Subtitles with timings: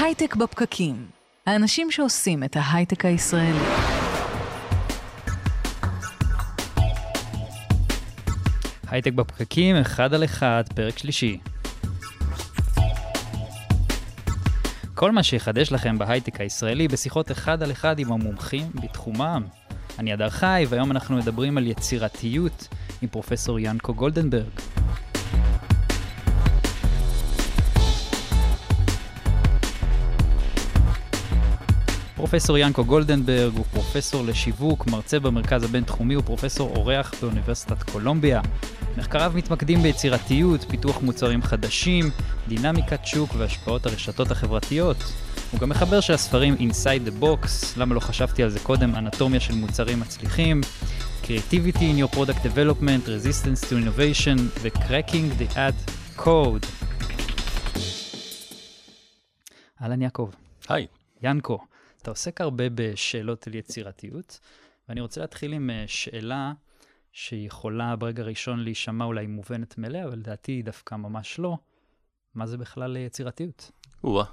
[0.00, 1.06] הייטק בפקקים.
[1.46, 3.58] האנשים שעושים את ההייטק הישראלי.
[8.88, 11.38] הייטק בפקקים, אחד על אחד, פרק שלישי.
[14.94, 19.42] כל מה שיחדש לכם בהייטק הישראלי בשיחות אחד על אחד עם המומחים בתחומם.
[19.98, 22.68] אני אדר חי, והיום אנחנו מדברים על יצירתיות
[23.02, 24.77] עם פרופסור ינקו גולדנברג.
[32.18, 38.40] פרופסור ינקו גולדנברג הוא פרופסור לשיווק, מרצה במרכז הבינתחומי ופרופסור אורח באוניברסיטת קולומביה.
[38.96, 42.10] מחקריו מתמקדים ביצירתיות, פיתוח מוצרים חדשים,
[42.48, 44.96] דינמיקת שוק והשפעות הרשתות החברתיות.
[45.50, 47.46] הוא גם מחבר של הספרים Inside the Box,
[47.76, 50.60] למה לא חשבתי על זה קודם, אנטומיה של מוצרים מצליחים,
[51.22, 56.66] Creativity in your product development, Resistance to innovation ו-Cracking the ad code.
[59.82, 60.30] אהלן יעקב.
[60.68, 60.86] היי.
[61.22, 61.58] ינקו,
[62.02, 64.38] אתה עוסק הרבה בשאלות על יצירתיות,
[64.88, 66.52] ואני רוצה להתחיל עם אה, שאלה
[67.12, 71.56] שיכולה ברגע הראשון להישמע אולי מובנת מאליה, אבל לדעתי היא דווקא ממש לא.
[72.34, 73.70] מה זה בכלל יצירתיות?
[74.04, 74.24] או-אה,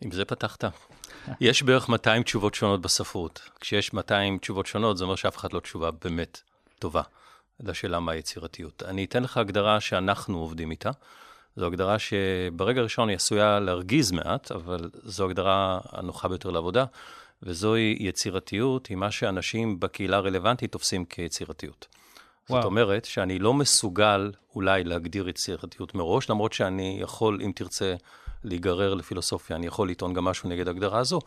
[0.00, 0.64] עם זה פתחת.
[1.40, 3.48] יש בערך 200 תשובות שונות בספרות.
[3.60, 6.40] כשיש 200 תשובות שונות, זה אומר שאף אחד לא תשובה באמת
[6.78, 7.02] טובה
[7.60, 8.82] לשאלה מה יצירתיות.
[8.82, 10.90] אני אתן לך הגדרה שאנחנו עובדים איתה.
[11.56, 16.84] זו הגדרה שברגע הראשון היא עשויה להרגיז מעט, אבל זו הגדרה הנוחה ביותר לעבודה,
[17.42, 21.86] וזוהי יצירתיות, היא מה שאנשים בקהילה הרלוונטית תופסים כיצירתיות.
[22.50, 22.62] וואו.
[22.62, 27.94] זאת אומרת שאני לא מסוגל אולי להגדיר יצירתיות מראש, למרות שאני יכול, אם תרצה,
[28.44, 31.20] להיגרר לפילוסופיה, אני יכול לטעון גם משהו נגד הגדרה הזו,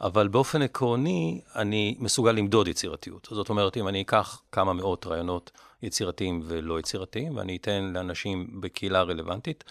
[0.00, 3.28] אבל באופן עקרוני, אני מסוגל למדוד יצירתיות.
[3.30, 5.50] זאת אומרת, אם אני אקח כמה מאות רעיונות
[5.82, 9.64] יצירתיים ולא יצירתיים, ואני אתן לאנשים בקהילה רלוונטית,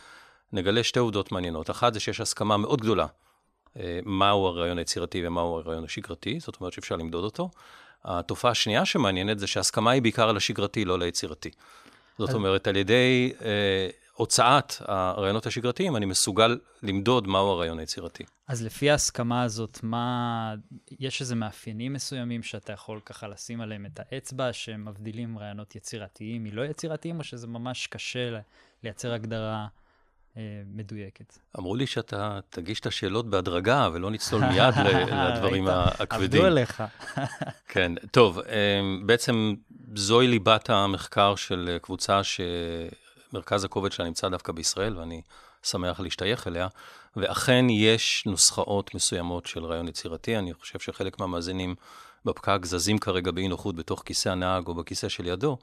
[0.54, 1.70] נגלה שתי עובדות מעניינות.
[1.70, 3.06] אחת זה שיש הסכמה מאוד גדולה
[3.80, 7.50] אה, מהו הרעיון היצירתי ומהו הרעיון השגרתי, זאת אומרת שאפשר למדוד אותו.
[8.06, 11.52] התופעה השנייה שמעניינת זה שההסכמה היא בעיקר על השגרתי, לא ליצירתי.
[12.18, 18.24] זאת אומרת, על ידי אה, הוצאת הרעיונות השגרתיים, אני מסוגל למדוד מהו הרעיון היצירתי.
[18.48, 20.54] אז לפי ההסכמה הזאת, מה...
[21.00, 26.66] יש איזה מאפיינים מסוימים שאתה יכול ככה לשים עליהם את האצבע, שמבדילים רעיונות יצירתיים מלא
[26.66, 28.40] יצירתיים, או שזה ממש קשה
[28.84, 29.68] לייצר הגדרה
[30.38, 31.38] אה, מדויקת?
[31.60, 34.74] אמרו לי שאתה תגיש את השאלות בהדרגה, ולא נצלול מיד
[35.28, 36.26] לדברים הכבדים.
[36.32, 36.84] עבדו עליך.
[37.74, 39.54] כן, טוב, אה, בעצם
[39.96, 42.42] זוהי ליבת המחקר של קבוצה ש...
[43.34, 45.22] מרכז הכובד שלה נמצא דווקא בישראל, ואני
[45.64, 46.68] שמח להשתייך אליה,
[47.16, 50.38] ואכן יש נוסחאות מסוימות של רעיון יצירתי.
[50.38, 51.76] אני חושב שחלק מהמאזינים
[52.26, 55.58] בפקק זזים כרגע באי נוחות בתוך כיסא הנהג או בכיסא של ידו,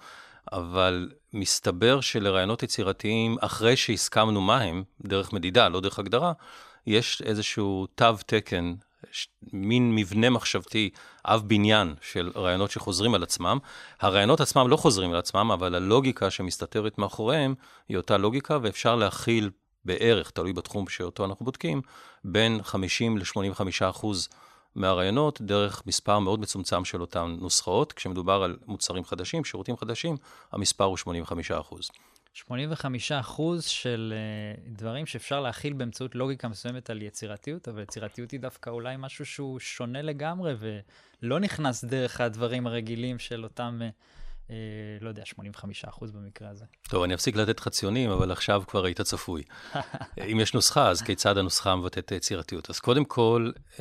[0.52, 6.32] אבל מסתבר שלרעיונות יצירתיים, אחרי שהסכמנו מה הם, דרך מדידה, לא דרך הגדרה,
[6.86, 8.74] יש איזשהו תו תקן
[9.52, 10.90] מין מבנה מחשבתי,
[11.24, 13.58] אב בניין של רעיונות שחוזרים על עצמם.
[14.00, 17.54] הרעיונות עצמם לא חוזרים על עצמם, אבל הלוגיקה שמסתתרת מאחוריהם
[17.88, 19.50] היא אותה לוגיקה, ואפשר להכיל
[19.84, 21.82] בערך, תלוי בתחום שאותו אנחנו בודקים,
[22.24, 23.60] בין 50 ל-85
[23.90, 24.28] אחוז
[24.74, 27.92] מהרעיונות דרך מספר מאוד מצומצם של אותן נוסחאות.
[27.92, 30.16] כשמדובר על מוצרים חדשים, שירותים חדשים,
[30.52, 31.90] המספר הוא 85 אחוז.
[32.34, 38.40] 85 אחוז של uh, דברים שאפשר להכיל באמצעות לוגיקה מסוימת על יצירתיות, אבל יצירתיות היא
[38.40, 40.54] דווקא אולי משהו שהוא שונה לגמרי
[41.22, 44.50] ולא נכנס דרך הדברים הרגילים של אותם, uh, uh,
[45.00, 46.64] לא יודע, 85 אחוז במקרה הזה.
[46.88, 49.42] טוב, אני אפסיק לתת לך ציונים, אבל עכשיו כבר היית צפוי.
[50.32, 52.70] אם יש נוסחה, אז כיצד הנוסחה מבטאת יצירתיות?
[52.70, 53.78] אז קודם כל, um,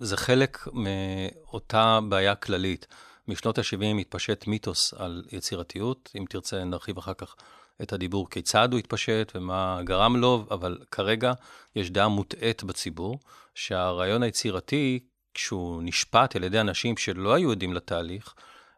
[0.00, 2.86] זה חלק מאותה בעיה כללית.
[3.28, 7.34] משנות ה-70 התפשט מיתוס על יצירתיות, אם תרצה נרחיב אחר כך
[7.82, 11.32] את הדיבור כיצד הוא התפשט ומה גרם לו, אבל כרגע
[11.76, 13.18] יש דעה מוטעית בציבור,
[13.54, 14.98] שהרעיון היצירתי,
[15.34, 18.34] כשהוא נשפט על ידי אנשים שלא היו עדים לתהליך,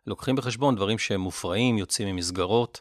[0.07, 2.81] לוקחים בחשבון דברים שהם מופרעים, יוצאים ממסגרות,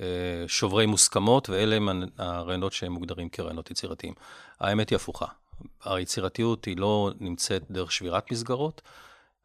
[0.00, 0.06] אה,
[0.46, 4.14] שוברי מוסכמות, ואלה הם הרעיונות שהם מוגדרים כרעיונות יצירתיים.
[4.60, 5.26] האמת היא הפוכה.
[5.84, 8.82] היצירתיות היא לא נמצאת דרך שבירת מסגרות,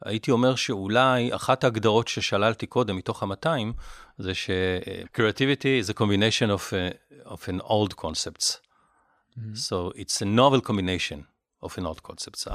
[0.06, 3.48] הייתי אומר שאולי אחת ההגדרות ששללתי קודם מתוך ה-200,
[4.18, 8.58] זה ש-creativity is a combination of, uh, of an old concepts.
[9.38, 9.56] Mm-hmm.
[9.56, 11.20] So it's a novel combination
[11.64, 12.48] of an old concepts.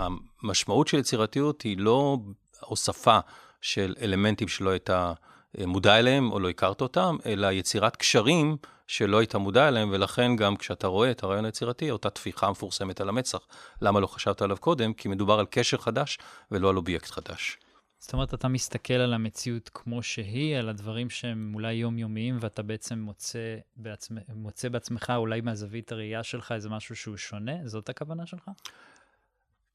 [0.42, 2.18] המשמעות של יצירתיות היא לא
[2.60, 3.18] הוספה
[3.60, 5.12] של אלמנטים שלא הייתה
[5.58, 8.56] אה, מודע אליהם או לא הכרת אותם, אלא יצירת קשרים
[8.90, 13.08] שלא היית מודע אליהם, ולכן גם כשאתה רואה את הרעיון היצירתי, אותה תפיחה מפורסמת על
[13.08, 13.38] המצח,
[13.82, 14.92] למה לא חשבת עליו קודם?
[14.92, 16.18] כי מדובר על קשר חדש
[16.50, 17.58] ולא על אובייקט חדש.
[17.98, 22.98] זאת אומרת, אתה מסתכל על המציאות כמו שהיא, על הדברים שהם אולי יומיומיים, ואתה בעצם
[22.98, 24.14] מוצא, בעצמ...
[24.34, 27.52] מוצא בעצמך, אולי מהזווית הראייה שלך, איזה משהו שהוא שונה?
[27.64, 28.50] זאת הכוונה שלך?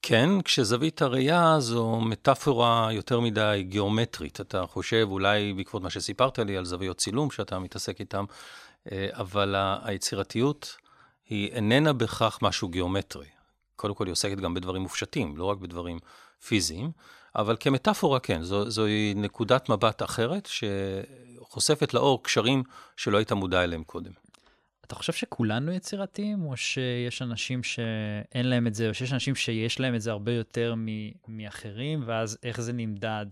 [0.02, 4.40] כן, כשזווית הראייה זו מטאפורה יותר מדי גיאומטרית.
[4.40, 8.24] אתה חושב, אולי בעקבות מה שסיפרת לי על זוויות צילום שאתה מתעסק איתן,
[9.12, 10.76] אבל היצירתיות
[11.28, 13.26] היא איננה בהכרח משהו גיאומטרי.
[13.76, 15.98] קודם כל, היא עוסקת גם בדברים מופשטים, לא רק בדברים
[16.46, 16.90] פיזיים,
[17.36, 20.48] אבל כמטאפורה, כן, זו, זוהי נקודת מבט אחרת
[21.40, 22.62] שחושפת לאור קשרים
[22.96, 24.12] שלא היית מודע אליהם קודם.
[24.86, 29.80] אתה חושב שכולנו יצירתיים, או שיש אנשים שאין להם את זה, או שיש אנשים שיש
[29.80, 30.74] להם את זה הרבה יותר
[31.28, 33.26] מאחרים, ואז איך זה נמדד?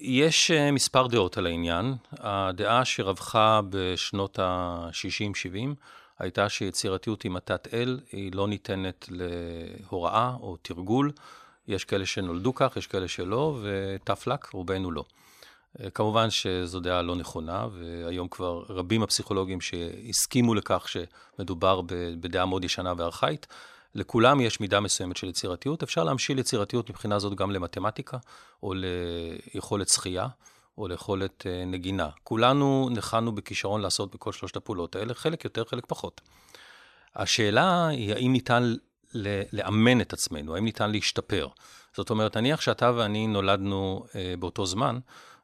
[0.00, 1.94] יש אה, מספר דעות על העניין.
[2.12, 5.74] הדעה שרווחה בשנות ה-60-70
[6.18, 11.12] הייתה שיצירתיות היא מתת אל, היא לא ניתנת להוראה או תרגול.
[11.68, 15.04] יש כאלה שנולדו כך, יש כאלה שלא, וטף לק, רובנו לא.
[15.80, 21.80] אה, כמובן שזו דעה לא נכונה, והיום כבר רבים הפסיכולוגים שהסכימו לכך שמדובר
[22.20, 23.46] בדעה מאוד ישנה וארכאית.
[23.94, 25.82] לכולם יש מידה מסוימת של יצירתיות.
[25.82, 28.18] אפשר להמשיל יצירתיות מבחינה זאת גם למתמטיקה,
[28.62, 30.28] או ליכולת שחייה,
[30.78, 32.08] או ליכולת אה, נגינה.
[32.24, 36.20] כולנו ניחנו בכישרון לעשות בכל שלושת הפעולות האלה, חלק יותר, חלק פחות.
[37.16, 38.74] השאלה היא האם ניתן
[39.52, 41.48] לאמן את עצמנו, האם ניתן להשתפר.
[41.96, 44.98] זאת אומרת, נניח שאתה ואני נולדנו אה, באותו זמן,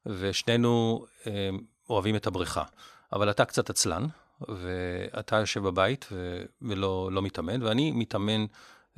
[0.07, 1.51] ושנינו אה,
[1.91, 2.65] אוהבים את הבריכה,
[3.13, 4.07] אבל אתה קצת עצלן,
[4.49, 8.47] ואתה יושב בבית ו- ולא לא מתאמן, ואני מתאמן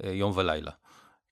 [0.05, 0.71] אה, יום ולילה.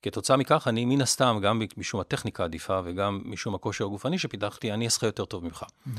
[0.02, 4.86] כתוצאה מכך, אני מן הסתם, גם משום הטכניקה העדיפה וגם משום הכושר הגופני שפיתחתי, אני
[4.86, 5.62] אשחה יותר טוב ממך.
[5.62, 5.90] Mm-hmm.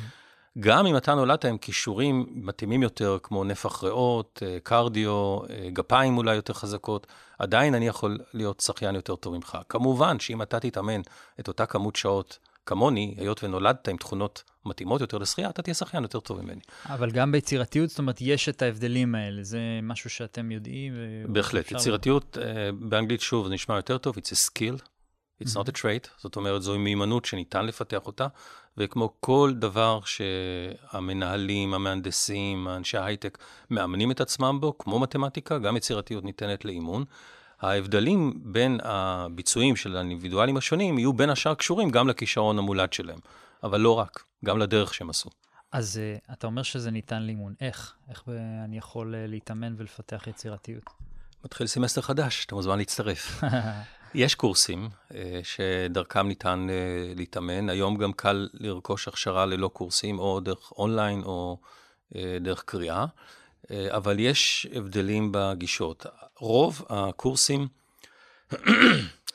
[0.59, 6.17] גם אם אתה נולדת עם כישורים מתאימים יותר, כמו נפח ריאות, אה, קרדיו, אה, גפיים
[6.17, 7.07] אולי יותר חזקות,
[7.39, 9.57] עדיין אני יכול להיות שחיין יותר טוב ממך.
[9.69, 11.01] כמובן שאם אתה תתאמן
[11.39, 16.03] את אותה כמות שעות כמוני, היות ונולדת עם תכונות מתאימות יותר לשחייה, אתה תהיה שחיין
[16.03, 16.61] יותר טוב ממני.
[16.85, 20.93] אבל גם ביצירתיות, זאת אומרת, יש את ההבדלים האלה, זה משהו שאתם יודעים?
[21.27, 22.41] בהחלט, יצירתיות, uh,
[22.79, 24.81] באנגלית שוב, זה נשמע יותר טוב, it's a skill,
[25.43, 28.27] it's not a trait, זאת אומרת, זוהי מיומנות שניתן לפתח אותה,
[28.77, 33.37] וכמו כל דבר שהמנהלים, המהנדסים, אנשי ההייטק,
[33.69, 37.05] מאמנים את עצמם בו, כמו מתמטיקה, גם יצירתיות ניתנת לאימון.
[37.61, 43.19] ההבדלים בין הביצועים של האינדיבידואלים השונים יהיו בין השאר קשורים גם לכישרון המולד שלהם,
[43.63, 45.29] אבל לא רק, גם לדרך שהם עשו.
[45.71, 47.53] אז uh, אתה אומר שזה ניתן לאימון.
[47.61, 47.93] איך?
[48.09, 48.23] איך
[48.65, 50.83] אני יכול אה, להתאמן ולפתח יצירתיות?
[51.45, 53.41] מתחיל סמסטר חדש, אתה מוזמן להצטרף.
[54.13, 57.69] יש קורסים אה, שדרכם ניתן אה, להתאמן.
[57.69, 61.57] היום גם קל לרכוש הכשרה ללא קורסים, או דרך אונליין או
[62.13, 63.05] אה, דרך קריאה.
[63.71, 66.05] אה, אבל יש הבדלים בגישות.
[66.39, 67.67] רוב הקורסים,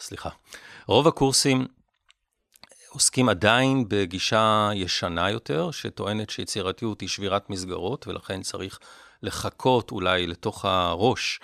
[0.01, 0.31] סליחה,
[0.87, 1.67] רוב הקורסים
[2.91, 8.79] עוסקים עדיין בגישה ישנה יותר, שטוענת שיצירתיות היא שבירת מסגרות, ולכן צריך
[9.23, 11.41] לחכות אולי לתוך הראש,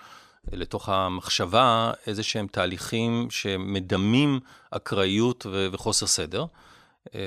[0.53, 4.41] לתוך המחשבה, איזה שהם תהליכים שמדמים
[4.71, 6.45] אקראיות וחוסר סדר.
[7.15, 7.21] אה,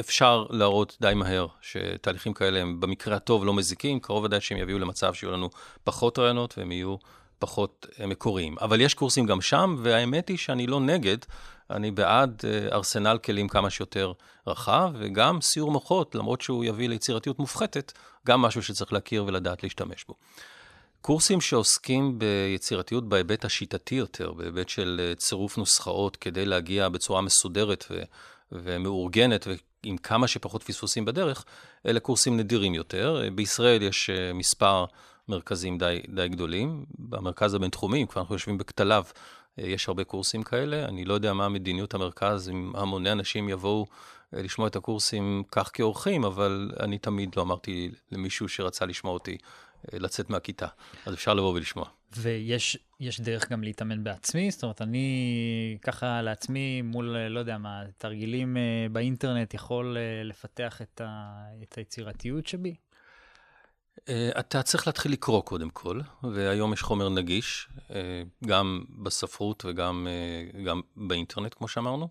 [0.00, 4.78] אפשר להראות די מהר שתהליכים כאלה הם במקרה הטוב לא מזיקים, קרוב ודאי שהם יביאו
[4.78, 5.50] למצב שיהיו לנו
[5.84, 6.96] פחות רעיונות והם יהיו
[7.38, 8.56] פחות אה, מקוריים.
[8.60, 11.18] אבל יש קורסים גם שם, והאמת היא שאני לא נגד,
[11.70, 14.12] אני בעד אה, ארסנל כלים כמה שיותר
[14.46, 17.92] רחב, וגם סיור מוחות, למרות שהוא יביא ליצירתיות מופחתת,
[18.26, 20.14] גם משהו שצריך להכיר ולדעת להשתמש בו.
[21.00, 27.84] קורסים שעוסקים ביצירתיות בהיבט השיטתי יותר, בהיבט של אה, צירוף נוסחאות כדי להגיע בצורה מסודרת
[27.90, 28.02] ו-
[28.52, 29.46] ומאורגנת
[29.82, 31.44] עם כמה שפחות פספוסים בדרך,
[31.86, 33.22] אלה קורסים נדירים יותר.
[33.34, 34.84] בישראל יש מספר
[35.28, 36.84] מרכזים די, די גדולים.
[36.98, 39.04] במרכז הבינתחומי, כבר אנחנו יושבים בכתליו,
[39.58, 40.84] אה, יש הרבה קורסים כאלה.
[40.84, 43.86] אני לא יודע מה מדיניות המרכז, אם המוני אנשים יבואו
[44.34, 49.38] אה, לשמוע את הקורסים כך כאורחים, אבל אני תמיד לא אמרתי למישהו שרצה לשמוע אותי
[49.92, 50.66] לצאת מהכיתה.
[51.06, 51.84] אז אפשר לבוא ולשמוע.
[52.16, 52.78] ויש
[53.20, 54.50] דרך גם להתאמן בעצמי?
[54.50, 60.82] זאת אומרת, אני ככה לעצמי מול, לא יודע מה, תרגילים אה, באינטרנט יכול אה, לפתח
[60.82, 61.32] את, ה,
[61.62, 62.74] את היצירתיות שבי?
[64.08, 67.68] אה, אתה צריך להתחיל לקרוא קודם כל, והיום יש חומר נגיש,
[68.46, 70.06] גם בספרות וגם
[70.96, 72.08] באינטרנט, כמו שאמרנו.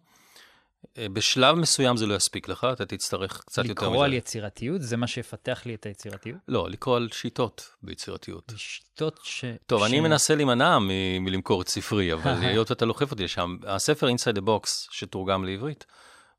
[0.97, 3.91] אה, בשלב מסוים זה לא יספיק לך, אתה תצטרך קצת יותר מזה.
[3.91, 4.81] לקרוא על יצירתיות?
[4.81, 6.39] זה מה שיפתח לי את היצירתיות?
[6.47, 8.53] לא, לקרוא על שיטות ביצירתיות.
[8.55, 9.45] שיטות ש...
[9.65, 9.89] טוב, ש...
[9.89, 14.37] אני מנסה להימנע מ- מלמכור את ספרי, אבל היות ואתה לוחף אותי לשם, הספר Inside
[14.37, 15.85] the Box, שתורגם לעברית,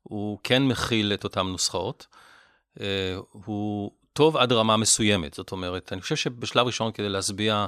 [0.03, 2.07] הוא כן מכיל את אותן נוסחאות.
[3.31, 7.65] הוא טוב עד רמה מסוימת, זאת אומרת, אני חושב שבשלב ראשון, כדי להשביע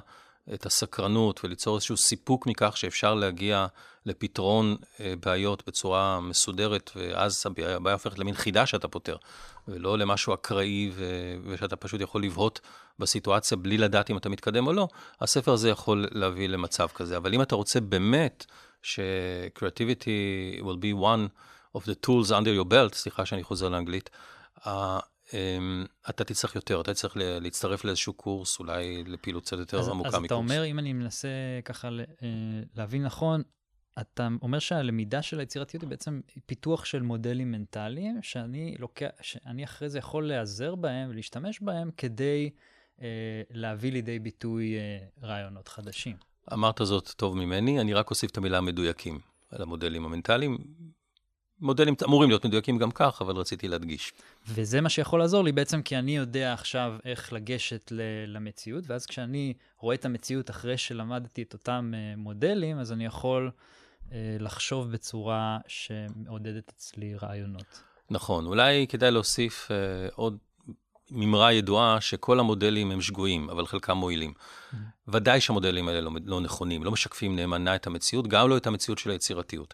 [0.53, 3.67] את הסקרנות וליצור איזשהו סיפוק מכך שאפשר להגיע
[4.05, 9.15] לפתרון אה, בעיות בצורה מסודרת, ואז הבעיה הופכת למין חידה שאתה פותר,
[9.67, 12.59] ולא למשהו אקראי ו- ושאתה פשוט יכול לבהות
[12.99, 14.87] בסיטואציה בלי לדעת אם אתה מתקדם או לא,
[15.21, 17.17] הספר הזה יכול להביא למצב כזה.
[17.17, 18.45] אבל אם אתה רוצה באמת
[18.81, 21.29] ש-creativity will be one
[21.77, 24.09] of the tools under your belt, סליחה שאני חוזר לאנגלית,
[26.09, 30.15] אתה תצטרך יותר, אתה צריך להצטרף לאיזשהו קורס, אולי לפעילות קצת יותר עמוקה מקורס.
[30.15, 31.29] אז אתה אומר, אם אני מנסה
[31.65, 32.27] ככה אה,
[32.75, 33.41] להבין נכון,
[34.01, 39.89] אתה אומר שהלמידה של היצירתיות היא בעצם פיתוח של מודלים מנטליים, שאני, לוקח, שאני אחרי
[39.89, 42.49] זה יכול להיעזר בהם ולהשתמש בהם כדי
[43.01, 43.07] אה,
[43.51, 46.15] להביא לידי ביטוי אה, רעיונות חדשים.
[46.53, 49.19] אמרת זאת טוב ממני, אני רק אוסיף את המילה מדויקים
[49.49, 50.57] על המודלים המנטליים.
[51.61, 54.13] מודלים אמורים להיות מדויקים גם כך, אבל רציתי להדגיש.
[54.47, 57.91] וזה מה שיכול לעזור לי בעצם, כי אני יודע עכשיו איך לגשת
[58.27, 63.51] למציאות, ואז כשאני רואה את המציאות אחרי שלמדתי את אותם uh, מודלים, אז אני יכול
[64.09, 67.81] uh, לחשוב בצורה שמעודדת אצלי רעיונות.
[68.09, 70.37] נכון, אולי כדאי להוסיף uh, עוד
[71.11, 74.33] מימרה ידועה שכל המודלים הם שגויים, אבל חלקם מועילים.
[74.33, 74.77] Mm-hmm.
[75.07, 78.97] ודאי שהמודלים האלה לא, לא נכונים, לא משקפים נאמנה את המציאות, גם לא את המציאות
[78.97, 79.73] של היצירתיות.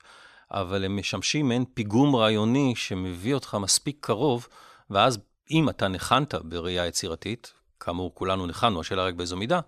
[0.51, 4.47] אבל הם משמשים מעין פיגום רעיוני שמביא אותך מספיק קרוב,
[4.89, 5.19] ואז
[5.51, 9.59] אם אתה ניחנת בראייה יצירתית, כאמור, כולנו ניחנו, השאלה רק באיזו מידה,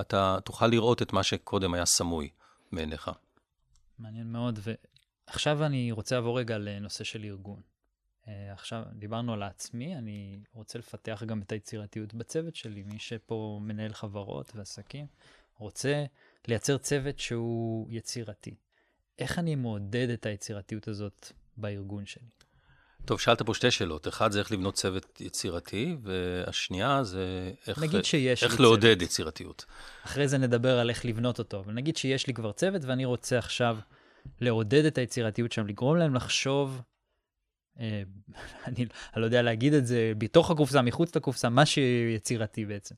[0.00, 2.30] אתה תוכל לראות את מה שקודם היה סמוי
[2.72, 3.10] מעיניך.
[3.98, 4.58] מעניין מאוד,
[5.28, 7.60] ועכשיו אני רוצה לעבור רגע לנושא של ארגון.
[8.28, 12.82] אה, עכשיו, דיברנו על העצמי, אני רוצה לפתח גם את היצירתיות בצוות שלי.
[12.82, 15.06] מי שפה מנהל חברות ועסקים,
[15.56, 16.04] רוצה
[16.48, 18.54] לייצר צוות שהוא יצירתי.
[19.20, 22.28] איך אני מעודד את היצירתיות הזאת בארגון שלי?
[23.04, 24.08] טוב, שאלת פה שתי שאלות.
[24.08, 29.02] אחד זה איך לבנות צוות יצירתי, והשנייה זה איך, נגיד שיש איך לעודד צוות.
[29.02, 29.64] יצירתיות.
[30.04, 31.60] אחרי זה נדבר על איך לבנות אותו.
[31.60, 33.78] אבל נגיד שיש לי כבר צוות ואני רוצה עכשיו
[34.40, 36.82] לעודד את היצירתיות שם, לגרום להם לחשוב,
[37.80, 38.02] אה,
[38.66, 42.94] אני, אני לא יודע להגיד את זה, בתוך הקופסה, מחוץ לקופסה, מה שיצירתי בעצם.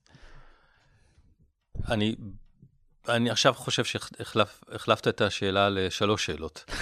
[1.89, 2.17] אני
[3.09, 6.65] אני עכשיו חושב שהחלפת את השאלה לשלוש שאלות.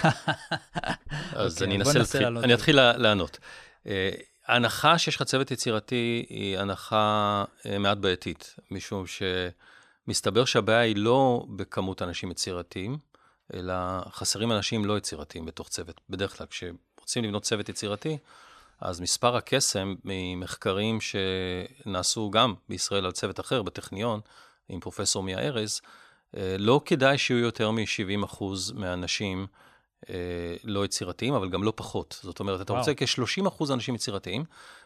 [1.33, 3.39] אז okay, אני אנסה להתחיל, אני אתחיל לענות.
[3.87, 4.09] אה,
[4.47, 11.45] ההנחה שיש לך צוות יצירתי היא הנחה אה, מעט בעייתית, משום שמסתבר שהבעיה היא לא
[11.55, 12.97] בכמות אנשים יצירתיים,
[13.53, 13.73] אלא
[14.09, 16.01] חסרים אנשים לא יצירתיים בתוך צוות.
[16.09, 18.17] בדרך כלל, כשרוצים לבנות צוות יצירתי,
[18.81, 24.19] אז מספר הקסם ממחקרים שנעשו גם בישראל על צוות אחר, בטכניון,
[24.69, 25.81] עם פרופסור מיה ארז,
[26.59, 29.47] לא כדאי שיהיו יותר מ-70% מהאנשים
[30.09, 30.15] אה,
[30.63, 32.19] לא יצירתיים, אבל גם לא פחות.
[32.23, 32.81] זאת אומרת, אתה וואו.
[32.81, 34.43] רוצה כ-30% אנשים יצירתיים,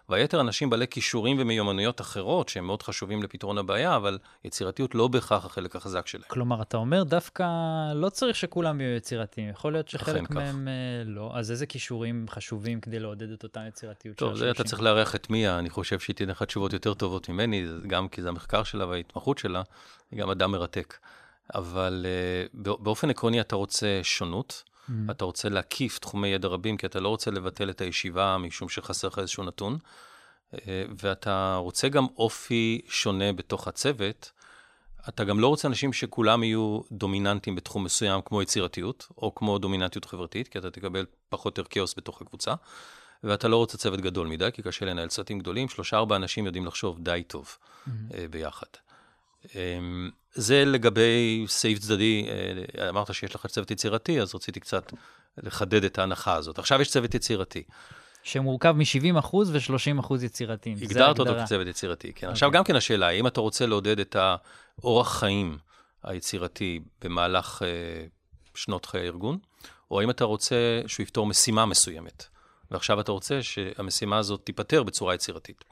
[0.10, 5.46] והיתר אנשים בעלי כישורים ומיומנויות אחרות, שהם מאוד חשובים לפתרון הבעיה, אבל יצירתיות לא בהכרח
[5.46, 6.24] החלק החזק שלהם.
[6.28, 7.44] כלומר, אתה אומר דווקא
[7.96, 10.74] לא צריך שכולם יהיו יצירתיים, יכול להיות שחלק מהם אה,
[11.06, 11.32] לא.
[11.34, 15.30] אז איזה כישורים חשובים כדי לעודד את אותה יצירתיות טוב, זה אתה צריך לארח את
[15.30, 18.86] מיה, אני חושב שהיא תיתן לך תשובות יותר טובות ממני, גם כי זה המחקר שלה
[18.86, 19.62] וההתמחות שלה,
[20.12, 20.98] היא גם אדם מרתק.
[21.54, 22.06] אבל
[22.54, 24.92] uh, באופן עקרוני אתה רוצה שונות, mm-hmm.
[25.12, 29.08] אתה רוצה להקיף תחומי ידע רבים, כי אתה לא רוצה לבטל את הישיבה משום שחסר
[29.08, 29.78] לך איזשהו נתון,
[30.54, 30.58] uh,
[31.00, 34.32] ואתה רוצה גם אופי שונה בתוך הצוות.
[35.10, 40.06] אתה גם לא רוצה אנשים שכולם יהיו דומיננטים בתחום מסוים, כמו יצירתיות, או כמו דומיננטיות
[40.06, 42.54] חברתית, כי אתה תקבל פחות יותר כאוס בתוך הקבוצה.
[43.24, 46.66] ואתה לא רוצה צוות גדול מדי, כי קשה לנהל צוותים גדולים, שלושה ארבעה אנשים יודעים
[46.66, 47.90] לחשוב די טוב mm-hmm.
[47.90, 48.68] uh, ביחד.
[50.36, 52.26] זה לגבי סעיף צדדי,
[52.80, 54.92] אה, אמרת שיש לך צוות יצירתי, אז רציתי קצת
[55.38, 56.60] לחדד את ההנחה הזאת.
[56.60, 57.64] עכשיו יש צוות יצירתי.
[58.24, 60.78] שמורכב מ-70 אחוז ו-30 אחוז יצירתיים.
[60.82, 62.28] הגדרת אותו כצוות יצירתי, כן.
[62.28, 62.32] Okay.
[62.32, 62.58] עכשיו, אוקיי.
[62.58, 64.16] גם כן השאלה, האם אתה רוצה לעודד את
[64.80, 65.58] האורח חיים
[66.04, 67.66] היצירתי במהלך uh,
[68.56, 69.38] שנות חיי הארגון,
[69.92, 72.26] או האם אתה רוצה שהוא יפתור משימה מסוימת,
[72.72, 75.64] ועכשיו אתה רוצה שהמשימה הזאת תיפתר בצורה יצירתית.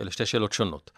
[0.00, 0.90] אלה שתי שאלות שונות.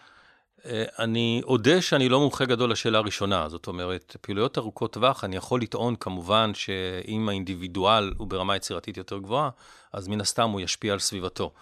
[0.67, 5.37] אה, אני אודה שאני לא מומחה גדול לשאלה הראשונה, זאת אומרת, פעילויות ארוכות טווח, אני
[5.37, 9.50] יכול לטעון כמובן שאם האינדיבידואל הוא ברמה יצירתית יותר גבוהה,
[9.93, 11.52] אז מן הסתם הוא ישפיע על סביבתו,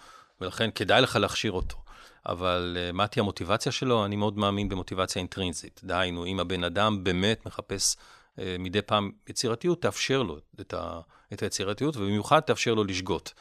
[0.41, 1.77] ולכן כדאי לך להכשיר אותו.
[2.25, 4.05] אבל uh, מה תהיה המוטיבציה שלו?
[4.05, 5.81] אני מאוד מאמין במוטיבציה אינטרינזית.
[5.83, 10.99] דהיינו, אם הבן אדם באמת מחפש uh, מדי פעם יצירתיות, תאפשר לו את, ה,
[11.33, 13.33] את היצירתיות, ובמיוחד תאפשר לו לשגות.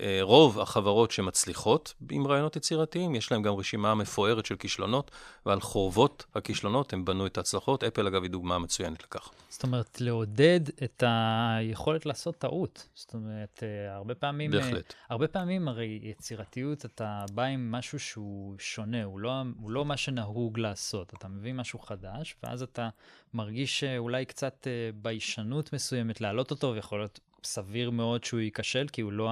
[0.00, 5.10] אה, רוב החברות שמצליחות עם רעיונות יצירתיים, יש להם גם רשימה מפוארת של כישלונות,
[5.46, 7.84] ועל חורבות הכישלונות הם בנו את ההצלחות.
[7.84, 9.30] אפל, אגב, היא דוגמה מצוינת לכך.
[9.48, 12.88] זאת אומרת, לעודד את היכולת לעשות טעות.
[12.94, 14.50] זאת אומרת, אה, הרבה פעמים...
[14.50, 14.94] בהחלט.
[15.08, 19.96] הרבה פעמים, הרי יצירתיות, אתה בא עם משהו שהוא שונה, הוא לא, הוא לא מה
[19.96, 21.14] שנהוג לעשות.
[21.14, 22.88] אתה מביא משהו חדש, ואז אתה
[23.34, 29.12] מרגיש אולי קצת ביישנות מסוימת להעלות אותו, ויכול להיות סביר מאוד שהוא ייכשל, כי הוא
[29.12, 29.30] לא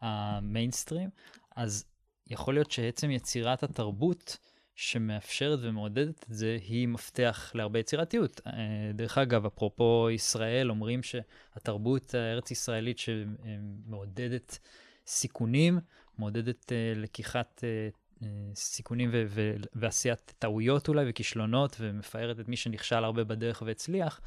[0.00, 1.10] המיינסטרים,
[1.56, 1.84] אז
[2.26, 4.38] יכול להיות שעצם יצירת התרבות
[4.74, 8.40] שמאפשרת ומעודדת את זה, היא מפתח להרבה יצירתיות.
[8.46, 8.52] אה,
[8.94, 14.58] דרך אגב, אפרופו ישראל, אומרים שהתרבות הארץ-ישראלית שמעודדת
[15.06, 15.78] סיכונים,
[16.18, 23.04] מעודדת אה, לקיחת אה, סיכונים ו- ו- ועשיית טעויות אולי וכישלונות, ומפארת את מי שנכשל
[23.04, 24.20] הרבה בדרך והצליח,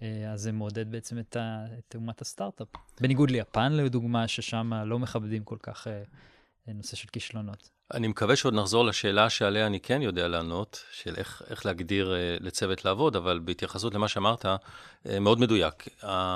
[0.00, 2.68] אז זה מעודד בעצם את, ה- את אומת הסטארט-אפ.
[3.00, 6.02] בניגוד ליפן, לדוגמה, ששם לא מכבדים כל כך אה,
[6.74, 7.70] נושא של כישלונות.
[7.94, 12.84] אני מקווה שעוד נחזור לשאלה שעליה אני כן יודע לענות, של איך, איך להגדיר לצוות
[12.84, 14.46] לעבוד, אבל בהתייחסות למה שאמרת,
[15.20, 15.88] מאוד מדויק.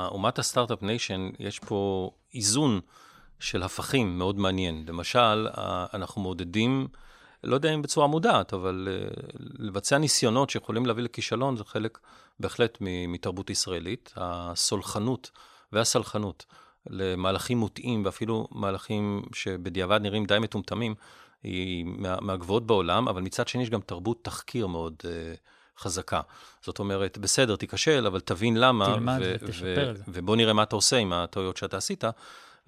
[0.09, 2.81] אומת ה Startup Nation, יש פה איזון
[3.41, 4.85] של הפכים מאוד מעניין.
[4.89, 5.49] למשל,
[5.95, 6.89] אנחנו מעודדים,
[7.45, 9.09] לא יודע אם בצורה מודעת, אבל אה,
[9.59, 11.99] לבצע ניסיונות שיכולים להביא לכישלון, זה חלק
[12.41, 14.13] בהחלט מתרבות ישראלית.
[14.17, 15.31] הסולחנות
[15.73, 16.47] והסלחנות
[16.91, 20.95] למהלכים מוטעים, ואפילו מהלכים שבדיעבד נראים די מטומטמים,
[21.43, 26.21] היא מה, מהגבוהות בעולם, אבל מצד שני יש גם תרבות תחקיר מאוד uh, חזקה.
[26.63, 30.03] זאת אומרת, בסדר, תיכשל, אבל תבין למה, תלמד ותשפר את זה.
[30.09, 32.05] ובוא נראה מה אתה עושה עם הטעויות שאתה עשית.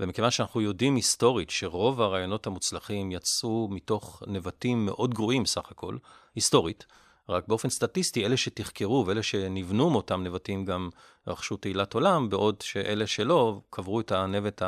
[0.00, 5.96] ומכיוון שאנחנו יודעים היסטורית שרוב הרעיונות המוצלחים יצאו מתוך נבטים מאוד גרועים סך הכל,
[6.34, 6.86] היסטורית,
[7.28, 10.90] רק באופן סטטיסטי, אלה שתחקרו ואלה שנבנו מאותם נבטים גם
[11.26, 14.62] רכשו תהילת עולם, בעוד שאלה שלא קברו את הנבט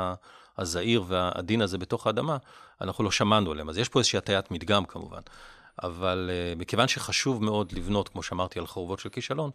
[0.58, 2.36] הזעיר והעדין הזה בתוך האדמה,
[2.80, 3.68] אנחנו לא שמענו עליהם.
[3.68, 5.20] אז יש פה איזושהי הטיית מדגם כמובן.
[5.82, 9.50] אבל uh, מכיוון שחשוב מאוד לבנות, כמו שאמרתי, על חורבות של כישלון,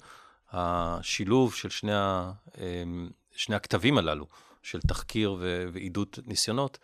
[0.51, 2.59] השילוב של שני, ה, uh,
[3.35, 4.25] שני הכתבים הללו,
[4.63, 5.37] של תחקיר
[5.73, 6.77] ועידוד ניסיונות,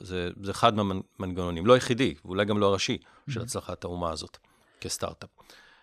[0.00, 2.98] זה, זה אחד מהמנגנונים, לא היחידי, ואולי גם לא הראשי,
[3.28, 3.40] של.
[3.40, 4.36] הצלחת האומה הזאת
[4.80, 5.30] כסטארט-אפ.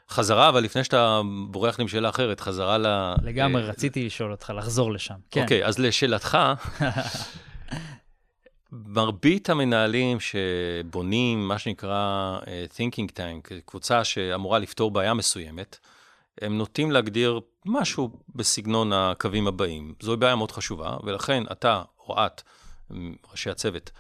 [0.10, 2.88] חזרה, אבל לפני שאתה בורח לי עם שאלה אחרת, חזרה ל...
[3.24, 5.16] לגמרי, uh, רציתי לשאול אותך, לחזור לשם.
[5.32, 5.42] כן.
[5.42, 6.38] אוקיי, אז לשאלתך,
[8.72, 15.80] מרבית המנהלים שבונים מה שנקרא uh, Thinking Tank, קבוצה שאמורה לפתור בעיה מסוימת,
[16.42, 19.94] הם נוטים להגדיר משהו בסגנון הקווים הבאים.
[20.02, 22.42] זוהי בעיה מאוד חשובה, ולכן אתה או את,
[23.32, 23.92] ראשי הצוות,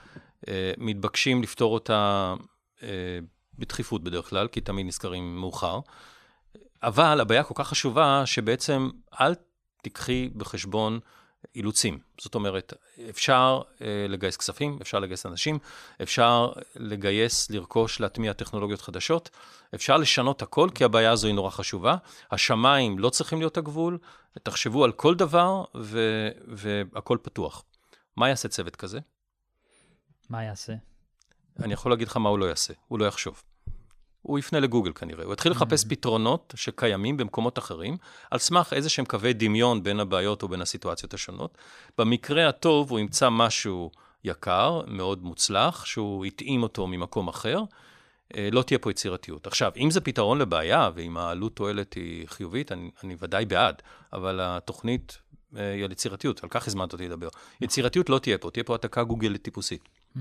[0.47, 2.33] אה, מתבקשים לפתור אותה
[2.83, 3.19] אה,
[3.59, 5.79] בדחיפות בדרך כלל, כי תמיד נזכרים מאוחר.
[6.83, 8.89] אבל הבעיה כל כך חשובה, שבעצם
[9.21, 9.33] אל
[9.81, 10.99] תיקחי בחשבון
[11.55, 11.99] אילוצים.
[12.21, 12.73] זאת אומרת,
[13.09, 15.59] אפשר uh, לגייס כספים, אפשר לגייס אנשים,
[16.01, 19.29] אפשר לגייס, לרכוש, להטמיע טכנולוגיות חדשות,
[19.75, 21.95] אפשר לשנות הכל, כי הבעיה הזו היא נורא חשובה.
[22.31, 23.97] השמיים לא צריכים להיות הגבול,
[24.43, 27.63] תחשבו על כל דבר ו- והכל פתוח.
[28.17, 28.99] מה יעשה צוות כזה?
[30.29, 30.73] מה יעשה?
[31.59, 33.43] אני יכול להגיד לך מה הוא לא יעשה, הוא לא יחשוב.
[34.29, 35.89] הוא יפנה לגוגל כנראה, הוא יתחיל לחפש mm-hmm.
[35.89, 37.97] פתרונות שקיימים במקומות אחרים,
[38.31, 41.57] על סמך איזה שהם קווי דמיון בין הבעיות או בין הסיטואציות השונות.
[41.97, 43.91] במקרה הטוב הוא ימצא משהו
[44.23, 47.61] יקר, מאוד מוצלח, שהוא התאים אותו ממקום אחר,
[48.35, 49.47] אה, לא תהיה פה יצירתיות.
[49.47, 53.81] עכשיו, אם זה פתרון לבעיה, ואם העלות תועלת היא חיובית, אני, אני ודאי בעד,
[54.13, 55.17] אבל התוכנית
[55.57, 57.27] אה, היא על יצירתיות, על כך הזמנת אותי לדבר.
[57.61, 59.83] יצירתיות לא תהיה פה, תהיה פה העתקה גוגל טיפוסית.
[59.83, 60.19] Mm-hmm.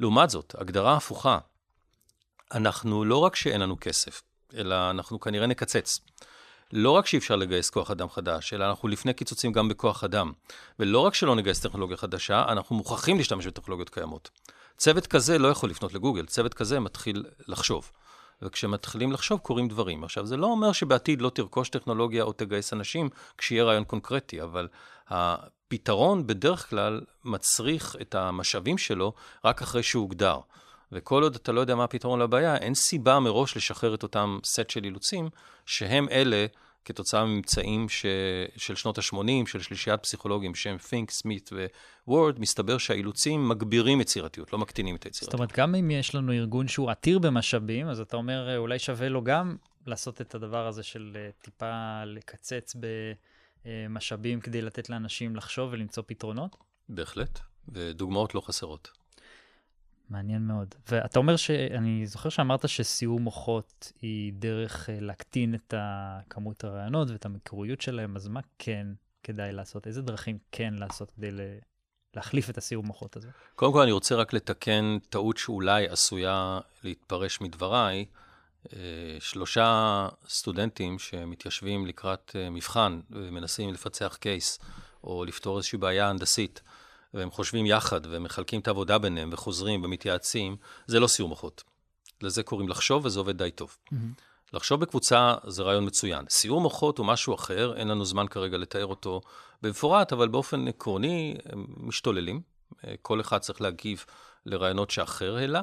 [0.00, 1.38] לעומת זאת, הגדרה הפוכה,
[2.54, 4.22] אנחנו, לא רק שאין לנו כסף,
[4.56, 5.98] אלא אנחנו כנראה נקצץ.
[6.72, 10.32] לא רק שאי אפשר לגייס כוח אדם חדש, אלא אנחנו לפני קיצוצים גם בכוח אדם.
[10.78, 14.30] ולא רק שלא נגייס טכנולוגיה חדשה, אנחנו מוכרחים להשתמש בטכנולוגיות קיימות.
[14.76, 17.90] צוות כזה לא יכול לפנות לגוגל, צוות כזה מתחיל לחשוב.
[18.42, 20.04] וכשמתחילים לחשוב קורים דברים.
[20.04, 24.68] עכשיו, זה לא אומר שבעתיד לא תרכוש טכנולוגיה או תגייס אנשים כשיהיה רעיון קונקרטי, אבל
[25.08, 29.12] הפתרון בדרך כלל מצריך את המשאבים שלו
[29.44, 30.38] רק אחרי שהוא הוגדר.
[30.92, 34.70] וכל עוד אתה לא יודע מה הפתרון לבעיה, אין סיבה מראש לשחרר את אותם סט
[34.70, 35.28] של אילוצים,
[35.66, 36.46] שהם אלה,
[36.86, 38.06] כתוצאה מממצאים ש...
[38.56, 41.50] של שנות ה-80, של שלישיית פסיכולוגים שהם פינק, סמית
[42.08, 45.30] וורד, מסתבר שהאילוצים מגבירים יצירתיות, לא מקטינים את היצירתיות.
[45.30, 48.78] זאת אומרת, גם אם יש לנו ארגון שהוא עתיר במשאבים, אז אתה אומר, אה, אולי
[48.78, 52.76] שווה לו גם לעשות את הדבר הזה של אה, טיפה לקצץ
[53.64, 56.56] במשאבים כדי לתת לאנשים לחשוב ולמצוא פתרונות?
[56.88, 59.05] בהחלט, ודוגמאות לא חסרות.
[60.10, 60.74] מעניין מאוד.
[60.90, 65.74] ואתה אומר שאני זוכר שאמרת שסיעור מוחות היא דרך אה, להקטין את
[66.30, 68.86] כמות הרעיונות ואת המקוריות שלהם, אז מה כן
[69.22, 69.86] כדאי לעשות?
[69.86, 71.30] איזה דרכים כן לעשות כדי
[72.16, 73.28] להחליף את הסיור מוחות הזה.
[73.54, 78.04] קודם כל, אני רוצה רק לתקן טעות שאולי עשויה להתפרש מדבריי.
[78.72, 84.58] אה, שלושה סטודנטים שמתיישבים לקראת אה, מבחן ומנסים לפצח קייס
[85.04, 86.62] או לפתור איזושהי בעיה הנדסית,
[87.14, 91.64] והם חושבים יחד ומחלקים את העבודה ביניהם וחוזרים ומתייעצים, זה לא סיור מוחות.
[92.22, 93.76] לזה קוראים לחשוב, וזה עובד די טוב.
[93.76, 93.96] Mm-hmm.
[94.52, 96.24] לחשוב בקבוצה זה רעיון מצוין.
[96.30, 99.20] סיור מוחות הוא משהו אחר, אין לנו זמן כרגע לתאר אותו
[99.62, 102.40] במפורט, אבל באופן עקרוני הם משתוללים.
[103.02, 104.04] כל אחד צריך להגיב
[104.46, 105.62] לרעיונות שאחר העלה,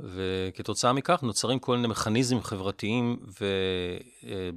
[0.00, 3.20] וכתוצאה מכך נוצרים כל מיני מכניזמים חברתיים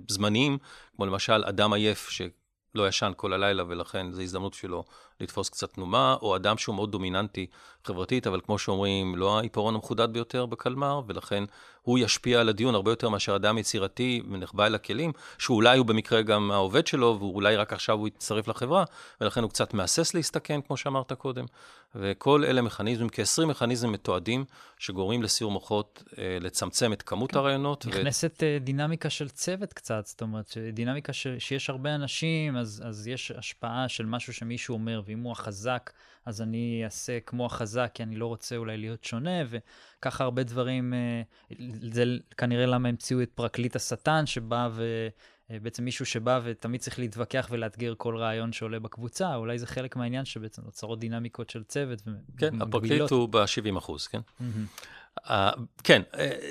[0.07, 0.57] וזמניים,
[0.95, 4.83] כמו למשל אדם עייף שלא ישן כל הלילה ולכן זו הזדמנות שלו
[5.19, 7.47] לתפוס קצת תנומה, או אדם שהוא מאוד דומיננטי
[7.85, 11.43] חברתית, אבל כמו שאומרים, לא העיפרון המחודד ביותר בקלמר, ולכן
[11.81, 16.21] הוא ישפיע על הדיון הרבה יותר מאשר אדם יצירתי ונחבא אל הכלים, שאולי הוא במקרה
[16.21, 18.83] גם העובד שלו, ואולי רק עכשיו הוא יצטרף לחברה,
[19.21, 21.45] ולכן הוא קצת מהסס להסתכן, כמו שאמרת קודם.
[21.95, 24.45] וכל אלה מכניזמים, כ-20 מכניזמים מתועדים,
[24.77, 27.37] שגורמים לסיור מוחות אה, לצמצם את כמות כן.
[27.37, 27.85] הרעיונות.
[27.85, 28.45] נכנסת ו...
[28.45, 31.27] אה, דינמיקה של צוות קצת, זאת אומרת, דינמיקה ש...
[31.39, 35.91] שיש הרבה אנשים, אז, אז יש השפעה של משהו שמישהו אומר, ואם הוא החזק,
[36.25, 40.93] אז אני אעשה כמו החזק, כי אני לא רוצה אולי להיות שונה, וככה הרבה דברים,
[40.93, 41.21] אה,
[41.91, 42.03] זה
[42.37, 45.07] כנראה למה המציאו את פרקליט השטן, שבא ו...
[45.51, 49.95] אה, בעצם מישהו שבא ותמיד צריך להתווכח ולאתגר כל רעיון שעולה בקבוצה, אולי זה חלק
[49.95, 52.01] מהעניין שבעצם נוצרות דינמיקות של צוות
[52.37, 52.61] כן.
[52.61, 54.19] הפרקליט הוא ב-70 אחוז, כן?
[55.19, 55.31] Uh,
[55.83, 56.01] כן,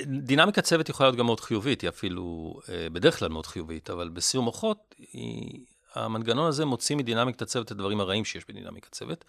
[0.06, 4.08] דינמיקת צוות יכולה להיות גם מאוד חיובית, היא אפילו uh, בדרך כלל מאוד חיובית, אבל
[4.08, 5.64] בסיום מוחות, היא,
[6.04, 9.24] המנגנון הזה מוציא מדינמיקת הצוות את הדברים הרעים שיש בדינמיקת צוות.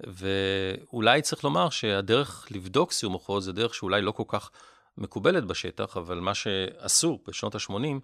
[0.00, 4.50] ואולי צריך לומר שהדרך לבדוק סיום מוחות זה דרך שאולי לא כל כך
[4.98, 8.00] מקובלת בשטח, אבל מה שעשו בשנות ה-80,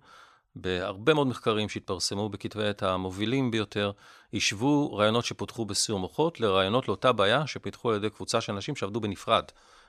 [0.57, 3.93] בהרבה מאוד מחקרים שהתפרסמו בכתבי עת המובילים ביותר,
[4.35, 9.01] השוו רעיונות שפותחו בסיום מוחות לרעיונות לאותה בעיה שפיתחו על ידי קבוצה של אנשים שעבדו
[9.01, 9.45] בנפרד,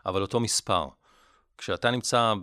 [0.05, 0.87] אבל אותו מספר.
[1.59, 2.33] כשאתה נמצא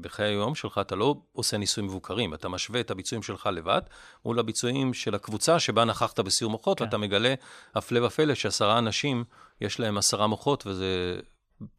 [0.00, 3.80] בחיי היום שלך, אתה לא עושה ניסויים מבוקרים, אתה משווה את הביצועים שלך לבד
[4.24, 6.84] מול הביצועים של הקבוצה שבה נכחת בסיור מוחות, כן.
[6.84, 7.34] ואתה מגלה,
[7.74, 9.24] הפלא ופלא, שעשרה אנשים,
[9.60, 11.20] יש להם עשרה מוחות, וזה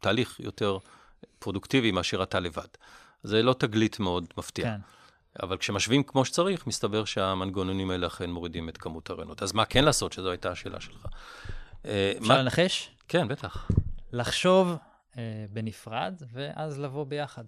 [0.00, 0.78] תהליך יותר
[1.38, 2.68] פרודוקטיבי מאשר אתה לבד.
[3.22, 4.64] זה לא תגלית מאוד מפתיע.
[4.64, 4.80] כן.
[5.42, 9.42] אבל כשמשווים כמו שצריך, מסתבר שהמנגנונים האלה אכן מורידים את כמות הרעיונות.
[9.42, 11.06] אז מה כן לעשות, שזו הייתה השאלה שלך.
[11.86, 12.42] אה, אפשר מה...
[12.42, 12.90] לנחש?
[13.08, 13.68] כן, בטח.
[14.12, 14.76] לחשוב
[15.18, 17.44] אה, בנפרד, ואז לבוא ביחד.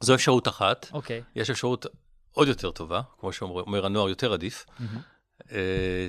[0.00, 0.86] זו אפשרות אחת.
[0.92, 1.20] אוקיי.
[1.20, 1.40] Okay.
[1.40, 1.86] יש אפשרות
[2.32, 4.66] עוד יותר טובה, כמו שאומר הנוער, יותר עדיף.
[4.66, 5.52] Mm-hmm.
[5.52, 6.08] אה,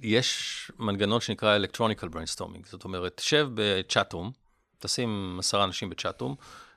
[0.00, 4.32] יש מנגנון שנקרא Electronical Brainstorming, זאת אומרת, שב בצ'אטרום,
[4.78, 6.34] תשים עשרה אנשים בצ'אטרום,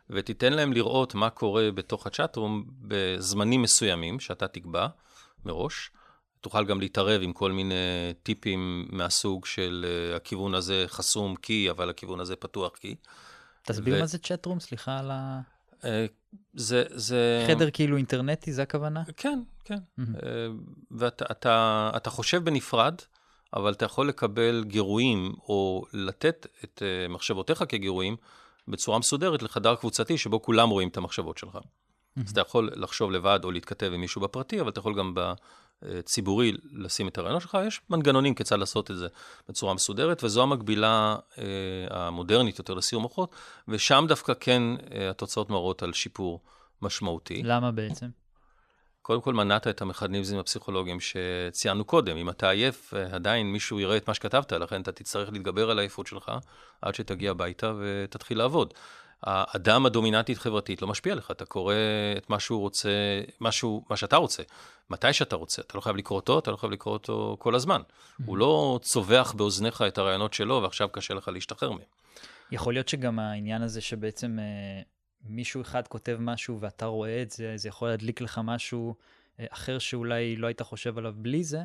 [0.10, 4.88] ותיתן להם לראות מה קורה בתוך הצ'אטרום בזמנים מסוימים שאתה תקבע
[5.46, 5.92] מראש.
[6.42, 7.76] תוכל גם להתערב עם כל מיני
[8.24, 12.96] טיפים מהסוג של uh, הכיוון הזה חסום כי, אבל הכיוון הזה פתוח כי.
[13.62, 14.00] תסביר ו...
[14.00, 15.42] מה זה צ'אטרום, סליחה על ה...
[15.82, 15.86] Uh,
[16.54, 17.46] זה, זה...
[17.48, 19.04] חדר כאילו אינטרנטי, זה הכוונה?
[19.18, 19.76] כן, כן.
[19.76, 20.02] Mm-hmm.
[20.02, 20.24] Uh,
[20.92, 22.96] ואתה אתה, אתה חושב בנפרד,
[23.54, 28.16] אבל אתה יכול לקבל גירויים, או לתת את מחשבותיך כגירויים,
[28.68, 31.56] בצורה מסודרת לחדר קבוצתי, שבו כולם רואים את המחשבות שלך.
[31.56, 32.22] Mm-hmm.
[32.26, 35.14] אז אתה יכול לחשוב לבד או להתכתב עם מישהו בפרטי, אבל אתה יכול גם
[35.82, 37.58] בציבורי לשים את הרעיונות שלך.
[37.68, 39.08] יש מנגנונים כיצד לעשות את זה
[39.50, 41.44] בצורה מסודרת, וזו המקבילה אה,
[41.90, 43.36] המודרנית יותר לסיום מוחות,
[43.68, 44.64] ושם דווקא כן
[44.94, 46.42] אה, התוצאות מראות על שיפור
[46.82, 47.44] משמעותי.
[47.44, 48.08] למה בעצם?
[49.02, 52.18] קודם כל מנעת את המכניזמים הפסיכולוגיים שציינו קודם.
[52.18, 56.08] אם אתה עייף, עדיין מישהו יראה את מה שכתבת, לכן אתה תצטרך להתגבר על העייפות
[56.08, 56.32] שלך
[56.82, 58.74] עד שתגיע הביתה ותתחיל לעבוד.
[59.24, 61.76] האדם הדומיננטית חברתית לא משפיע עליך, אתה קורא
[62.18, 62.90] את מה שהוא רוצה,
[63.42, 64.44] משהו, מה שאתה רוצה,
[64.90, 65.62] מתי שאתה רוצה.
[65.62, 67.82] אתה לא חייב לקרוא אותו, אתה לא חייב לקרוא אותו כל הזמן.
[67.82, 68.24] Mm-hmm.
[68.26, 71.82] הוא לא צווח באוזניך את הרעיונות שלו, ועכשיו קשה לך להשתחרר מהם.
[72.52, 74.40] יכול להיות שגם העניין הזה שבעצם...
[74.40, 74.82] אה,
[75.24, 78.96] מישהו אחד כותב משהו ואתה רואה את זה, זה יכול להדליק לך משהו
[79.40, 81.60] אה, אחר שאולי לא היית חושב עליו בלי זה.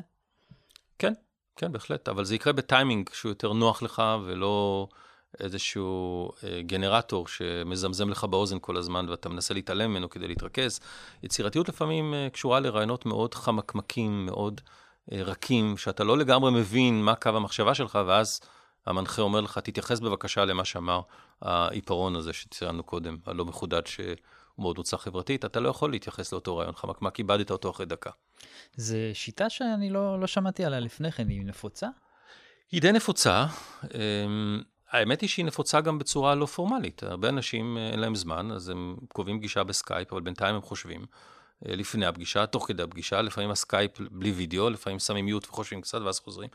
[0.99, 1.13] כן,
[1.55, 4.87] כן, בהחלט, אבל זה יקרה בטיימינג שהוא יותר נוח לך ולא
[5.39, 10.79] איזשהו אה, גנרטור שמזמזם לך באוזן כל הזמן ואתה מנסה להתעלם ממנו כדי להתרכז.
[11.23, 14.61] יצירתיות לפעמים אה, קשורה לרעיונות מאוד חמקמקים, מאוד
[15.11, 18.41] אה, רכים, שאתה לא לגמרי מבין מה קו המחשבה שלך, ואז
[18.85, 21.01] המנחה אומר לך, תתייחס בבקשה למה שאמר
[21.41, 24.15] העיפרון הזה שציינו קודם, הלא מחודד שהוא
[24.57, 28.09] מאוד הוצע חברתית, אתה לא יכול להתייחס לאותו רעיון חמקמק, איבדת אותו אחרי דקה.
[28.75, 31.87] זו שיטה שאני לא, לא שמעתי עליה לפני כן, היא נפוצה?
[32.71, 33.45] היא די נפוצה.
[34.93, 37.03] אמ, האמת היא שהיא נפוצה גם בצורה לא פורמלית.
[37.03, 41.05] הרבה אנשים אה, אין להם זמן, אז הם קובעים גישה בסקייפ, אבל בינתיים הם חושבים.
[41.65, 46.01] אה, לפני הפגישה, תוך כדי הפגישה, לפעמים הסקייפ בלי וידאו, לפעמים שמים mute וחושבים קצת
[46.01, 46.49] ואז חוזרים.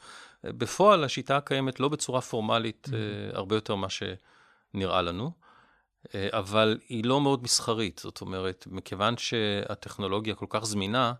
[0.44, 3.36] אה, בפועל השיטה הקיימת לא בצורה פורמלית, mm-hmm.
[3.36, 5.30] הרבה יותר ממה שנראה לנו,
[6.14, 8.00] אבל היא לא מאוד מסחרית.
[8.04, 11.12] זאת אומרת, מכיוון שהטכנולוגיה כל כך זמינה,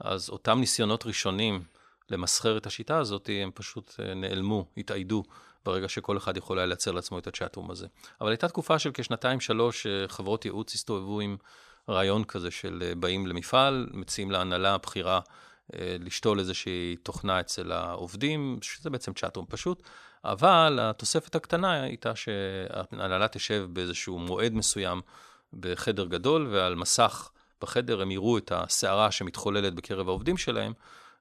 [0.00, 1.62] אז אותם ניסיונות ראשונים
[2.10, 5.22] למסחר את השיטה הזאת, הם פשוט נעלמו, התאיידו.
[5.64, 7.86] ברגע שכל אחד יכול היה לייצר לעצמו את הצ'אטרום הזה.
[8.20, 11.36] אבל הייתה תקופה של כשנתיים-שלוש, חברות ייעוץ הסתובבו עם
[11.88, 15.20] רעיון כזה של אה, באים למפעל, מציעים להנהלה הבכירה
[15.74, 19.82] אה, לשתול איזושהי תוכנה אצל העובדים, שזה בעצם צ'אטרום פשוט,
[20.24, 25.00] אבל התוספת הקטנה הייתה שההנהלה תשב באיזשהו מועד מסוים
[25.52, 30.72] בחדר גדול, ועל מסך בחדר הם יראו את הסערה שמתחוללת בקרב העובדים שלהם,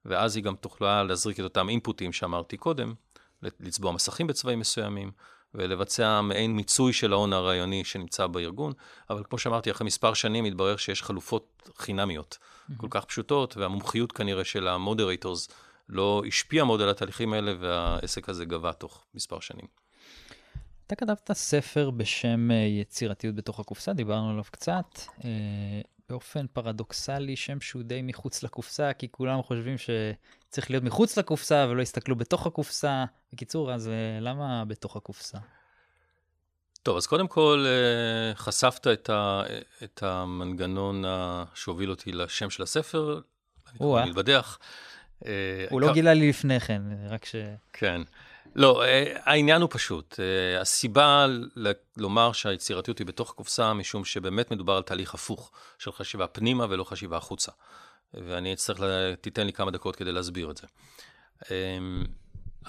[0.06, 2.94] ואז היא גם תוכלה להזריק את אותם אינפוטים שאמרתי קודם,
[3.42, 5.12] לצבוע מסכים בצבעים מסוימים,
[5.54, 8.74] ולבצע מעין מיצוי של ההון הרעיוני שנמצא בארגון.
[9.10, 12.74] אבל כמו שאמרתי, אחרי מספר שנים התברר שיש חלופות חינמיות mm-hmm.
[12.78, 15.48] כל כך פשוטות, והמומחיות כנראה של המודרטורס
[15.90, 19.66] לא השפיעה מאוד על התהליכים האלה, והעסק הזה גבה תוך מספר שנים.
[20.88, 25.00] אתה כתבת ספר בשם אה, יצירתיות בתוך הקופסה, דיברנו עליו קצת.
[26.10, 31.82] באופן פרדוקסלי, שם שהוא די מחוץ לקופסה, כי כולם חושבים שצריך להיות מחוץ לקופסה ולא
[31.82, 33.06] יסתכלו בתוך הקופסה.
[33.34, 35.38] בקיצור, אז אה, למה בתוך הקופסה?
[36.84, 39.42] טוב, אז קודם כל, אה, חשפת את, ה,
[39.84, 41.04] את המנגנון
[41.54, 43.22] שהוביל אותי לשם של הספר,
[43.82, 44.60] אני מתבדח.
[45.26, 47.36] אה, הוא לא גילה לי לפני כן, רק ש...
[47.74, 48.02] כן.
[48.58, 50.20] לא, אה, העניין הוא פשוט.
[50.20, 51.26] אה, הסיבה
[51.98, 56.84] לומר שהיצירתיות היא בתוך הקופסה, משום שבאמת מדובר על תהליך הפוך של חשיבה פנימה ולא
[56.84, 57.52] חשיבה החוצה.
[58.14, 58.80] ואני אצטרך,
[59.22, 60.68] תיתן לי כמה דקות כדי להסביר את זה.
[61.52, 62.04] אמ,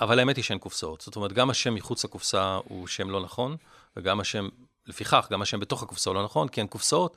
[0.01, 1.01] אבל האמת היא שאין קופסאות.
[1.01, 3.57] זאת אומרת, גם השם מחוץ לקופסה הוא שם לא נכון,
[3.96, 4.48] וגם השם,
[4.87, 7.16] לפיכך, גם השם בתוך הקופסה הוא לא נכון, כי אין קופסאות.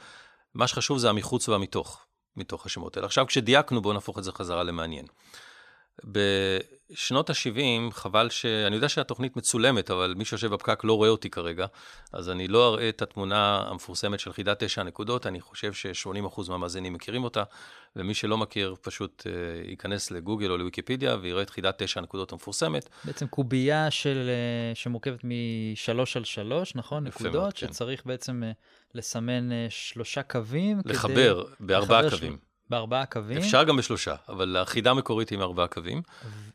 [0.54, 2.06] מה שחשוב זה המחוץ והמתוך,
[2.38, 3.06] מתוך השמות האלה.
[3.08, 5.06] עכשיו, כשדייקנו, בואו נהפוך את זה חזרה למעניין.
[6.92, 8.46] בשנות ה-70, חבל ש...
[8.46, 11.66] אני יודע שהתוכנית מצולמת, אבל מי שיושב בפקק לא רואה אותי כרגע,
[12.14, 16.94] אז אני לא אראה את התמונה המפורסמת של חידת תשע הנקודות, אני חושב ש-80% מהמאזינים
[16.94, 17.44] מכירים אותה,
[17.96, 22.90] ומי שלא מכיר פשוט uh, ייכנס לגוגל או לוויקיפדיה ויראה את חידת תשע הנקודות המפורסמת.
[23.04, 24.30] בעצם קובייה של,
[24.74, 27.04] uh, שמורכבת משלוש על שלוש, נכון?
[27.04, 27.68] נקודות, מאוד, כן.
[27.68, 28.56] שצריך בעצם uh,
[28.98, 30.82] לסמן uh, שלושה קווים.
[30.86, 31.56] לחבר כדי...
[31.60, 32.32] בארבעה קווים.
[32.32, 32.51] של...
[32.72, 33.38] בארבעה קווים?
[33.38, 36.02] אפשר גם בשלושה, אבל החידה המקורית היא עם ארבעה קווים.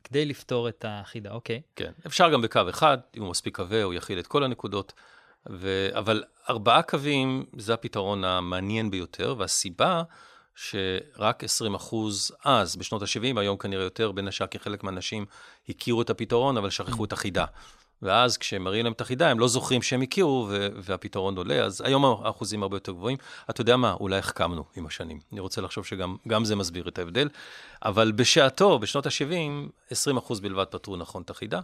[0.04, 1.60] כדי לפתור את החידה, אוקיי.
[1.76, 4.92] כן, אפשר גם בקו אחד, אם הוא מספיק קווה, הוא יכיל את כל הנקודות.
[5.50, 5.88] ו...
[5.98, 10.02] אבל ארבעה קווים זה הפתרון המעניין ביותר, והסיבה
[10.54, 15.26] שרק 20 אחוז אז, בשנות ה-70, היום כנראה יותר, בין השאר כי חלק מהאנשים
[15.68, 17.44] הכירו את הפתרון, אבל שכחו את החידה.
[18.02, 22.62] ואז כשמראים להם את החידה, הם לא זוכרים שהם הכירו, והפתרון עולה, אז היום האחוזים
[22.62, 23.18] הרבה יותר גבוהים.
[23.50, 25.20] אתה יודע מה, אולי החכמנו עם השנים.
[25.32, 27.28] אני רוצה לחשוב שגם זה מסביר את ההבדל.
[27.84, 29.92] אבל בשעתו, בשנות ה-70,
[30.28, 31.60] 20% בלבד פתרו נכון את החידה,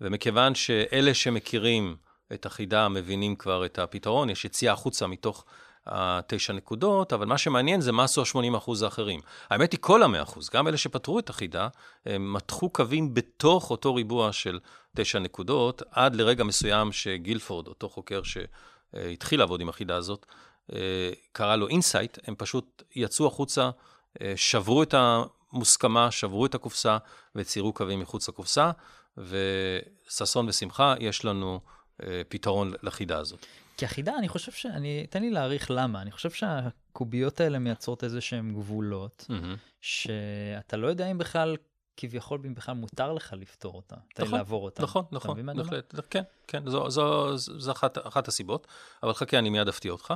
[0.00, 1.96] ומכיוון שאלה שמכירים
[2.32, 5.44] את החידה מבינים כבר את הפתרון, יש יציאה החוצה מתוך
[5.86, 9.20] התשע נקודות, אבל מה שמעניין זה מה עשו ה-80 אחוז האחרים.
[9.50, 11.68] האמת היא, כל ה-100 אחוז, גם אלה שפתרו את החידה,
[12.06, 14.60] הם מתחו קווים בתוך אותו ריבוע של
[14.96, 20.26] תשע נקודות, עד לרגע מסוים שגילפורד, אותו חוקר שהתחיל לעבוד עם החידה הזאת,
[21.32, 23.70] קרא לו insight, הם פשוט יצאו החוצה,
[24.36, 26.98] שברו את המוסכמה, שברו את הקופסה
[27.34, 28.70] וציירו קווים מחוץ לקופסה,
[29.18, 31.60] וששון ושמחה, יש לנו
[32.28, 33.46] פתרון לחידה הזאת.
[33.76, 34.66] כי החידה, אני חושב ש...
[34.66, 35.06] אני...
[35.06, 36.02] תן לי להעריך למה.
[36.02, 39.56] אני חושב שהקוביות האלה מייצרות איזה שהן גבולות, mm-hmm.
[39.80, 41.56] שאתה לא יודע אם בכלל,
[41.96, 43.96] כביכול, אם בכלל מותר לך לפתור אותה.
[44.18, 44.82] נכון, לעבור אותה.
[44.82, 45.94] נכון, נכון, בהחלט.
[46.10, 48.66] כן, כן, זו, זו, זו, זו אחת, אחת הסיבות.
[49.02, 50.14] אבל חכה, אני מיד אפתיע אותך.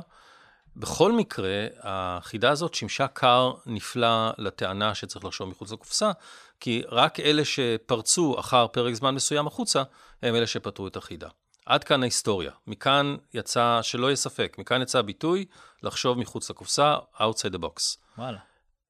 [0.75, 6.11] בכל מקרה, החידה הזאת שימשה כר נפלא לטענה שצריך לחשוב מחוץ לקופסה,
[6.59, 9.83] כי רק אלה שפרצו אחר פרק זמן מסוים החוצה,
[10.21, 11.29] הם אלה שפתרו את החידה.
[11.69, 12.51] עד כאן ההיסטוריה.
[12.67, 15.45] מכאן יצא, שלא יהיה ספק, מכאן יצא הביטוי
[15.83, 17.97] לחשוב מחוץ לקופסה, outside the box.
[18.17, 18.37] וואלה.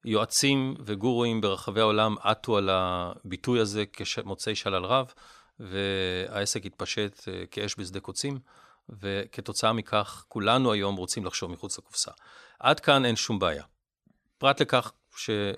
[0.04, 5.12] יועצים וגורואים ברחבי העולם עטו על הביטוי הזה כמוצאי שלל רב,
[5.60, 8.38] והעסק התפשט אה, כאש בשדה קוצים,
[8.88, 12.10] וכתוצאה מכך כולנו היום רוצים לחשוב מחוץ לקופסה.
[12.60, 13.64] עד כאן אין שום בעיה.
[14.38, 14.92] פרט לכך
[15.30, 15.52] אה,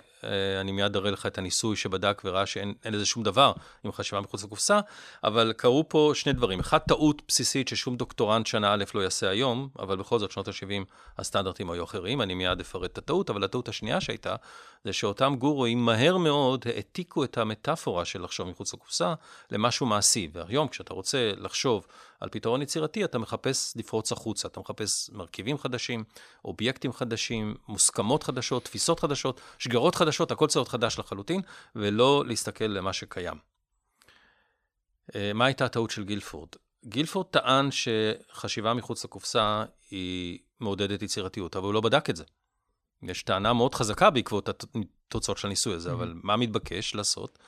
[0.61, 3.53] אני מיד אראה לך את הניסוי שבדק וראה שאין לזה שום דבר
[3.85, 4.81] עם חשיבה מחוץ לקופסה,
[5.25, 6.61] אבל קרו פה שני דברים.
[6.61, 10.85] אחד, טעות בסיסית ששום דוקטורנט שנה א' לא יעשה היום, אבל בכל זאת, שנות ה-70
[11.19, 14.37] הסטנדרטים היו אחרים, אני מיד אפרט את הטעות, אבל הטעות השנייה שהייתה,
[14.85, 19.15] זה שאותם גורואים מהר מאוד העתיקו את המטאפורה של לחשוב מחוץ לקופסה
[19.51, 20.29] למשהו מעשי.
[20.33, 21.87] והיום, כשאתה רוצה לחשוב
[22.21, 26.05] על פתרון יצירתי, אתה מחפש לפרוץ החוצה, אתה מחפש מרכיבים חדשים,
[26.45, 31.41] אובייקטים חדשים, מוסכמות חדשות, תפיסות חדשות, שגרות חדשות, הכל צריך להיות חדש לחלוטין,
[31.77, 33.39] ולא להסתכל למה שקיים.
[35.15, 36.49] אה, מה הייתה הטעות של גילפורד?
[36.85, 42.25] גילפורד טען שחשיבה מחוץ לקופסה היא מעודדת יצירתיות, אבל הוא לא בדק את זה.
[43.03, 45.93] יש טענה מאוד חזקה בעקבות התוצאות של הניסוי הזה, mm-hmm.
[45.93, 47.39] אבל מה מתבקש לעשות?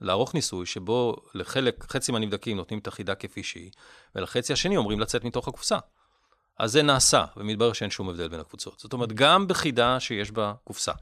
[0.00, 3.70] לערוך ניסוי שבו לחלק, חצי מהנבדקים נותנים את החידה כפי שהיא,
[4.14, 5.78] ולחצי השני אומרים לצאת מתוך הקופסה.
[6.58, 8.78] אז זה נעשה, ומתברר שאין שום הבדל בין הקבוצות.
[8.78, 10.92] זאת אומרת, גם בחידה שיש בה קופסה,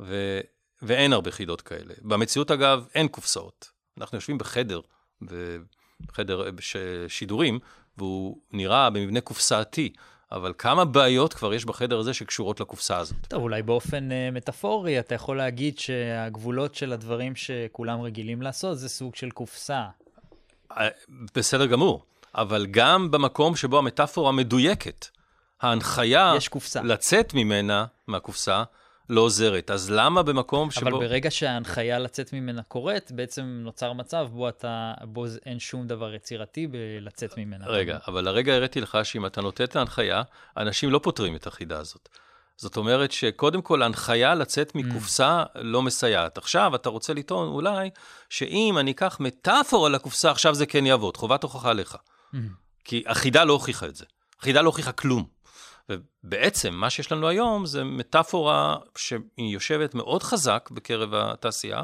[0.00, 0.40] ו...
[0.82, 1.94] ואין הרבה חידות כאלה.
[2.02, 3.70] במציאות, אגב, אין קופסאות.
[3.98, 4.80] אנחנו יושבים בחדר,
[6.06, 6.50] בחדר
[7.08, 7.58] שידורים,
[7.98, 9.92] והוא נראה במבנה קופסאתי.
[10.32, 13.16] אבל כמה בעיות כבר יש בחדר הזה שקשורות לקופסה הזאת?
[13.28, 18.88] טוב, אולי באופן uh, מטאפורי, אתה יכול להגיד שהגבולות של הדברים שכולם רגילים לעשות זה
[18.88, 19.84] סוג של קופסה.
[20.78, 20.88] אה,
[21.34, 25.06] בסדר גמור, אבל גם במקום שבו המטאפורה מדויקת,
[25.60, 26.34] ההנחיה...
[26.82, 28.62] לצאת ממנה, מהקופסה,
[29.10, 29.70] לא עוזרת.
[29.70, 30.88] אז למה במקום שבו...
[30.88, 36.14] אבל ברגע שההנחיה לצאת ממנה קורית, בעצם נוצר מצב בו, אתה, בו אין שום דבר
[36.14, 37.66] יצירתי בלצאת ממנה.
[37.66, 40.22] רגע, אבל הרגע הראיתי לך שאם אתה נותן את ההנחיה,
[40.56, 42.08] אנשים לא פותרים את החידה הזאת.
[42.56, 44.78] זאת אומרת שקודם כל ההנחיה לצאת mm.
[44.78, 45.58] מקופסה mm.
[45.58, 46.38] לא מסייעת.
[46.38, 47.90] עכשיו אתה רוצה לטעון אולי
[48.28, 51.96] שאם אני אקח מטאפורה לקופסה, עכשיו זה כן יעבוד, חובת הוכחה לך.
[51.96, 52.36] Mm.
[52.84, 54.04] כי החידה לא הוכיחה את זה.
[54.40, 55.37] החידה לא הוכיחה כלום.
[55.88, 61.82] ובעצם מה שיש לנו היום זה מטאפורה שהיא יושבת מאוד חזק בקרב התעשייה,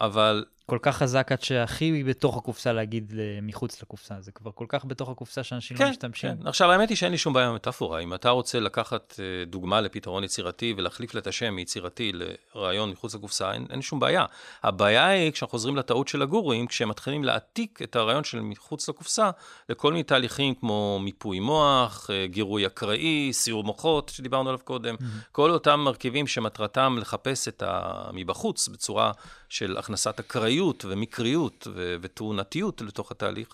[0.00, 4.14] אבל כל כך חזק עד שהכי בתוך הקופסה להגיד מחוץ לקופסה.
[4.20, 6.36] זה כבר כל כך בתוך הקופסה שאנשים כן, לא משתמשים.
[6.42, 8.00] כן, עכשיו האמת היא שאין לי שום בעיה עם מטאפורה.
[8.00, 13.52] אם אתה רוצה לקחת אה, דוגמה לפתרון יצירתי ולהחליף את השם מיצירתי לרעיון מחוץ לקופסה,
[13.52, 14.24] אין, אין שום בעיה.
[14.62, 19.30] הבעיה היא כשאנחנו חוזרים לטעות של הגורואים, כשהם מתחילים להעתיק את הרעיון של מחוץ לקופסה
[19.68, 25.32] לכל מיני תהליכים כמו מיפוי מוח, אה, גירוי אקראי, סיור מוחות, שדיברנו עליו קודם, mm-hmm.
[25.32, 29.12] כל אותם מרכיבים שמטרתם לחפש את המבחוץ בצורה
[29.48, 31.66] של הכנסת אקראיות ומקריות
[32.00, 33.48] ותאונתיות לתוך התהליך,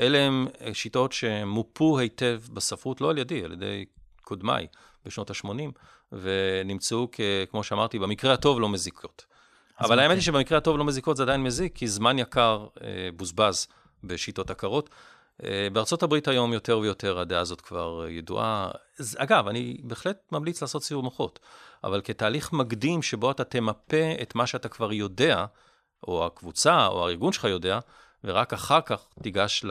[0.00, 3.84] אלה הן אה, שיטות שמופו היטב בספרות, לא על ידי, על ידי
[4.22, 4.66] קודמיי
[5.04, 5.48] בשנות ה-80,
[6.12, 9.24] ונמצאו, כ, כמו שאמרתי, במקרה הטוב לא מזיקות.
[9.80, 13.66] אבל האמת היא שבמקרה הטוב לא מזיקות זה עדיין מזיק, כי זמן יקר אה, בוזבז
[14.04, 14.90] בשיטות עקרות.
[15.44, 18.70] אה, בארצות הברית היום יותר ויותר הדעה הזאת כבר ידועה.
[19.16, 21.40] אגב, אני בהחלט ממליץ לעשות סיור מוחות.
[21.84, 25.44] אבל כתהליך מקדים שבו אתה תמפה את מה שאתה כבר יודע,
[26.08, 27.78] או הקבוצה, או הארגון שלך יודע,
[28.24, 29.64] ורק אחר כך תיגש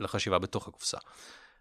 [0.00, 0.98] לחשיבה בתוך הקופסה.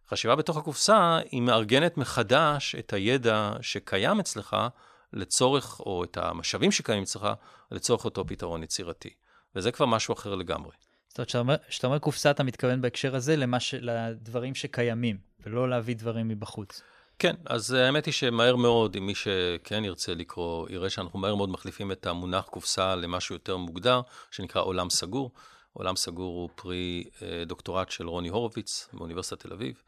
[0.10, 4.56] חשיבה בתוך הקופסה היא מארגנת מחדש את הידע שקיים אצלך
[5.14, 7.28] לצורך, או את המשאבים שקיימים אצלך,
[7.72, 9.10] לצורך אותו פתרון יצירתי.
[9.56, 10.72] וזה כבר משהו אחר לגמרי.
[11.18, 13.74] זאת אומרת, כשאתה אומר קופסה, אתה מתכוון בהקשר הזה למש...
[13.74, 16.82] לדברים שקיימים, ולא להביא דברים מבחוץ.
[17.20, 21.50] כן, אז האמת היא שמהר מאוד, אם מי שכן ירצה לקרוא, יראה שאנחנו מהר מאוד
[21.50, 25.32] מחליפים את המונח קופסה למשהו יותר מוגדר, שנקרא עולם סגור.
[25.74, 29.82] עולם סגור הוא פרי אה, דוקטורט של רוני הורוביץ מאוניברסיטת תל אביב,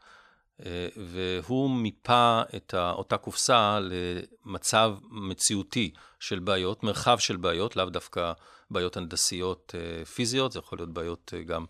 [0.96, 5.90] והוא מיפה את אותה קופסה למצב מציאותי
[6.20, 8.32] של בעיות, מרחב של בעיות, לאו דווקא
[8.70, 11.64] בעיות הנדסיות אה, פיזיות, זה יכול להיות בעיות גם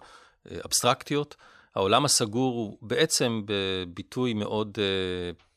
[0.64, 1.36] אבסטרקטיות.
[1.74, 4.78] העולם הסגור הוא בעצם בביטוי מאוד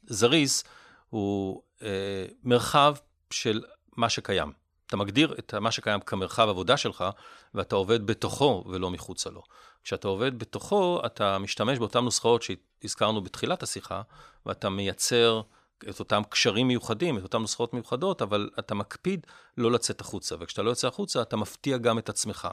[0.08, 0.63] זריז
[1.10, 2.96] הוא אה, מרחב
[3.32, 3.62] של
[3.98, 4.59] מה שקיים.
[4.89, 7.06] אתה מגדיר את מה שקיים כמרחב עבודה שלך,
[7.54, 9.41] ואתה עובד בתוכו ולא מחוצה לו.
[9.84, 14.02] כשאתה עובד בתוכו, אתה משתמש באותן נוסחאות שהזכרנו בתחילת השיחה,
[14.45, 15.41] ואתה מייצר
[15.89, 20.62] את אותם קשרים מיוחדים, את אותן נוסחאות מיוחדות, אבל אתה מקפיד לא לצאת החוצה, וכשאתה
[20.62, 22.47] לא יוצא החוצה, אתה מפתיע גם את עצמך.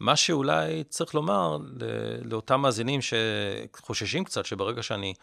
[0.00, 1.58] מה שאולי צריך לומר
[2.24, 5.14] לאותם מאזינים שחוששים קצת, שברגע שאני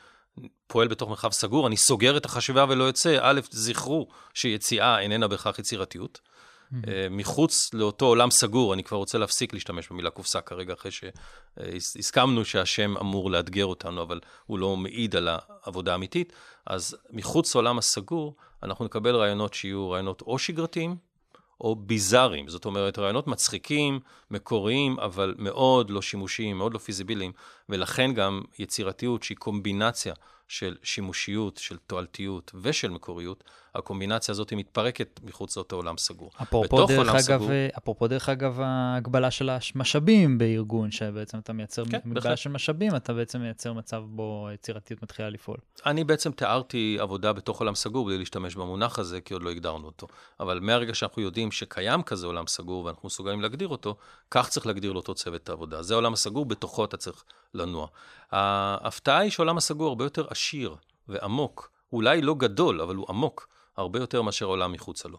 [0.67, 3.17] פועל בתוך מרחב סגור, אני סוגר את החשיבה ולא יוצא.
[3.21, 6.19] א', זכרו שיציאה איננה בהכרח יצירתיות.
[6.65, 6.75] Mm-hmm.
[7.09, 12.97] מחוץ לאותו עולם סגור, אני כבר רוצה להפסיק להשתמש במילה קופסה כרגע, אחרי שהסכמנו שהשם
[12.97, 16.33] אמור לאתגר אותנו, אבל הוא לא מעיד על העבודה האמיתית.
[16.65, 20.95] אז מחוץ לעולם הסגור, אנחנו נקבל רעיונות שיהיו רעיונות או שגרתיים,
[21.61, 22.47] או ביזאריים.
[22.47, 23.99] זאת אומרת, רעיונות מצחיקים,
[24.31, 27.31] מקוריים, אבל מאוד לא שימושיים, מאוד לא פיזיביליים,
[27.69, 30.13] ולכן גם יצירתיות שהיא קומבינציה
[30.47, 33.43] של שימושיות, של תועלתיות ושל מקוריות,
[33.75, 36.31] הקומבינציה הזאת מתפרקת מחוץ לאותו עולם סגור.
[36.41, 41.97] אפרופו דרך, אגב, סגור, אפרופו דרך אגב, ההגבלה של המשאבים בארגון, שבעצם אתה מייצר כן,
[42.05, 42.35] מגבלה בכלל.
[42.35, 45.57] של משאבים, אתה בעצם מייצר מצב בו יצירתיות מתחילה לפעול.
[45.85, 49.85] אני בעצם תיארתי עבודה בתוך עולם סגור בלי להשתמש במונח הזה, כי עוד לא הגדרנו
[49.85, 50.07] אותו.
[50.39, 53.95] אבל מהרגע שאנחנו יודעים שקיים כזה עולם סגור ואנחנו מסוגלים להגדיר אותו,
[54.31, 55.81] כך צריך להגדיר לאותו צוות העבודה.
[55.81, 57.23] זה העולם הסגור, בתוכו אתה צריך
[57.53, 57.87] לנוע.
[58.31, 60.75] ההפתעה היא שעולם הסגור הרבה יותר עשיר
[61.07, 61.71] ועמוק.
[61.93, 63.47] אולי לא גדול, אבל הוא עמוק.
[63.77, 65.17] הרבה יותר מאשר העולם מחוצה לו.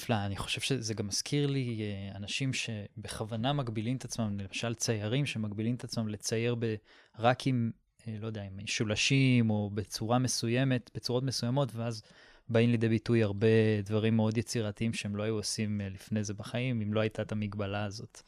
[0.00, 5.26] נפלא, אני חושב שזה גם מזכיר לי אה, אנשים שבכוונה מגבילים את עצמם, למשל ציירים
[5.26, 6.74] שמגבילים את עצמם לצייר ב,
[7.18, 7.70] רק עם,
[8.08, 12.02] אה, לא יודע, עם שולשים או בצורה מסוימת, בצורות מסוימות, ואז
[12.48, 13.46] באים לידי ביטוי הרבה
[13.84, 17.32] דברים מאוד יצירתיים שהם לא היו עושים אה, לפני זה בחיים, אם לא הייתה את
[17.32, 18.22] המגבלה הזאת.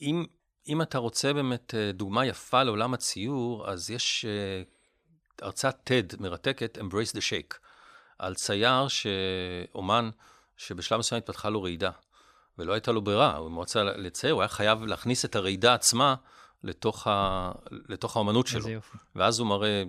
[0.00, 0.24] אם,
[0.68, 4.24] אם אתה רוצה באמת דוגמה יפה לעולם הציור, אז יש
[5.42, 7.56] הרצאת TED מרתקת, Embrace the Shake,
[8.18, 8.86] על צייר,
[9.74, 10.10] אומן,
[10.56, 11.90] שבשלב מסוים התפתחה לו רעידה,
[12.58, 16.14] ולא הייתה לו ברירה, הוא רצה לצייר, הוא היה חייב להכניס את הרעידה עצמה
[16.64, 17.52] לתוך, ה...
[17.70, 18.68] לתוך האומנות שלו.
[18.68, 18.98] יופי.
[19.14, 19.82] ואז הוא מראה...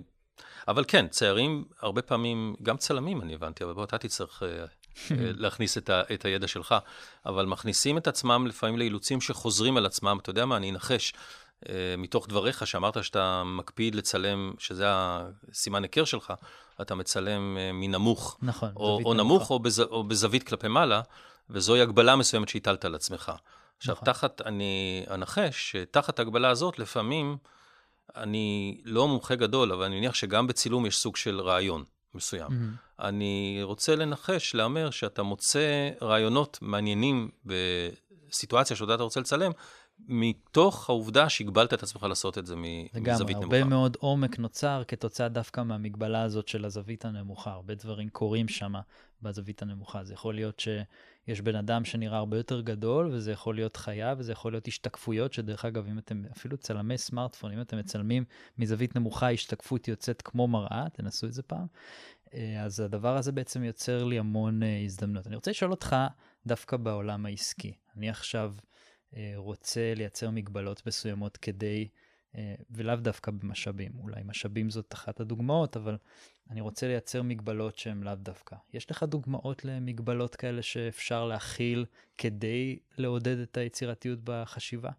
[0.68, 4.64] אבל כן, ציירים, הרבה פעמים, גם צלמים, אני הבנתי, אבל בוא, אתה תצטרך אה,
[5.42, 6.74] להכניס את, ה, את הידע שלך,
[7.26, 10.18] אבל מכניסים את עצמם לפעמים לאילוצים שחוזרים על עצמם.
[10.22, 11.12] אתה יודע מה, אני אנחש.
[11.68, 16.32] אה, מתוך דבריך, שאמרת שאתה מקפיד לצלם, שזה הסימן היכר שלך,
[16.80, 18.38] אתה מצלם אה, מנמוך.
[18.42, 21.00] נכון, או, או נמוך או, בז, או בזווית כלפי מעלה,
[21.50, 23.32] וזוהי הגבלה מסוימת שהטלת על עצמך.
[23.76, 24.06] עכשיו, נכון.
[24.06, 27.36] תחת, אני אנחש שתחת ההגבלה הזאת, לפעמים,
[28.16, 31.84] אני לא מומחה גדול, אבל אני מניח שגם בצילום יש סוג של רעיון
[32.14, 32.48] מסוים.
[32.48, 33.02] Mm-hmm.
[33.04, 39.50] אני רוצה לנחש, להמר, שאתה מוצא רעיונות מעניינים בסיטואציה שאותה אתה רוצה לצלם,
[39.98, 43.12] מתוך העובדה שהגבלת את עצמך לעשות את זה מזווית נמוכה.
[43.12, 47.50] לגמרי, הרבה מאוד עומק נוצר כתוצאה דווקא מהמגבלה הזאת של הזווית הנמוכה.
[47.50, 48.72] הרבה דברים קורים שם
[49.22, 50.04] בזווית הנמוכה.
[50.04, 54.32] זה יכול להיות שיש בן אדם שנראה הרבה יותר גדול, וזה יכול להיות חיה, וזה
[54.32, 58.24] יכול להיות השתקפויות, שדרך אגב, אם אתם, אפילו צלמי סמארטפון, אם אתם מצלמים
[58.58, 61.66] מזווית נמוכה, השתקפות יוצאת כמו מראה, תנסו את זה פעם.
[62.34, 65.26] אה, אז הדבר הזה בעצם יוצר לי המון אה, הזדמנות.
[65.26, 65.96] אני רוצה לשאול אותך,
[66.46, 67.72] דווקא בעולם העסקי.
[67.96, 68.54] אני עכשיו...
[69.16, 71.88] אה, רוצה לייצר מגבלות מסוימות כדי,
[72.34, 75.96] אה, ולאו דווקא במשאבים, אולי משאבים זאת אחת הדוגמאות, אבל
[76.50, 78.56] אני רוצה לייצר מגבלות שהן לאו דווקא.
[78.72, 81.84] יש לך דוגמאות למגבלות כאלה שאפשר להכיל
[82.18, 84.90] כדי לעודד את היצירתיות בחשיבה?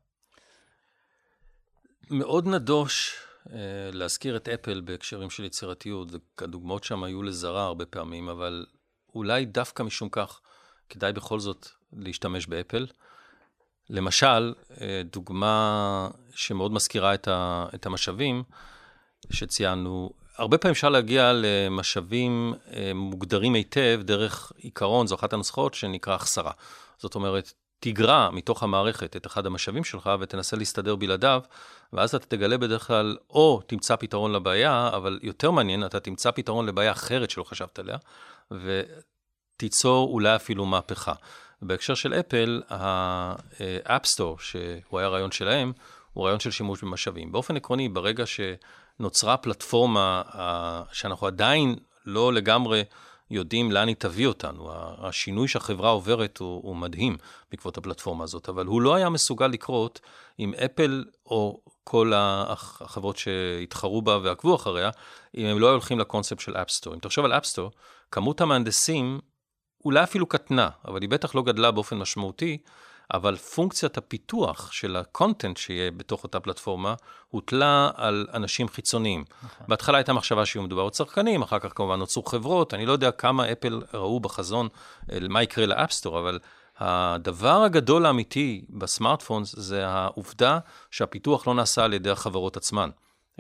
[2.10, 3.50] מאוד נדוש uh,
[3.92, 6.10] להזכיר את אפל בהקשרים של יצירתיות.
[6.38, 8.66] הדוגמאות שם היו לזרה הרבה פעמים, אבל
[9.16, 10.42] אולי דווקא משום כך
[10.90, 12.86] כדאי בכל זאת להשתמש באפל.
[13.90, 18.44] למשל, אה, דוגמה שמאוד מזכירה את, ה, את המשאבים
[19.32, 26.16] שציינו, הרבה פעמים אפשר להגיע למשאבים אה, מוגדרים היטב דרך עיקרון, זו אחת הנוסחאות שנקרא
[26.16, 26.52] החסרה.
[26.98, 31.42] זאת אומרת, תגרע מתוך המערכת את אחד המשאבים שלך ותנסה להסתדר בלעדיו,
[31.94, 36.66] ואז אתה תגלה בדרך כלל, או תמצא פתרון לבעיה, אבל יותר מעניין, אתה תמצא פתרון
[36.66, 37.98] לבעיה אחרת שלא חשבת עליה,
[38.52, 41.14] ותיצור אולי אפילו מהפכה.
[41.68, 42.62] בהקשר של אפל,
[43.86, 45.74] האפ סטור, שהוא היה רעיון שלהם,
[46.14, 47.32] הוא רעיון של שימוש במשאבים.
[47.32, 50.22] באופן עקרוני, ברגע שנוצרה פלטפורמה
[50.92, 52.84] שאנחנו עדיין לא לגמרי
[53.32, 57.18] יודעים לאן היא תביא אותנו, השינוי שהחברה עוברת הוא, הוא מדהים
[57.52, 60.00] בעקבות הפלטפורמה הזאת, אבל הוא לא היה מסוגל לקרות
[60.40, 64.90] אם אפל או כל החברות שהתחרו בה ועקבו אחריה,
[65.38, 66.94] אם הם לא היו הולכים לקונספט של אפסטור.
[66.94, 67.72] אם תחשוב על אפסטור,
[68.12, 69.20] כמות המהנדסים
[69.86, 72.58] אולי אפילו קטנה, אבל היא בטח לא גדלה באופן משמעותי,
[73.14, 76.96] אבל פונקציית הפיתוח של ה content שיהיה בתוך אותה פלטפורמה,
[77.30, 79.24] הוטלה על אנשים חיצוניים.
[79.44, 79.68] נכון.
[79.68, 83.52] בהתחלה הייתה מחשבה שיהיו מדובר בצרכנים, אחר כך כמובן נוצרו חברות, אני לא יודע כמה
[83.52, 84.68] אפל ראו בחזון
[85.30, 86.40] מה יקרה ל App Store, אבל
[86.78, 90.60] הדבר הגדול האמיתי ב smartphones זה העובדה
[90.92, 92.90] שהפיתוח לא נעשה על ידי החברות עצמן,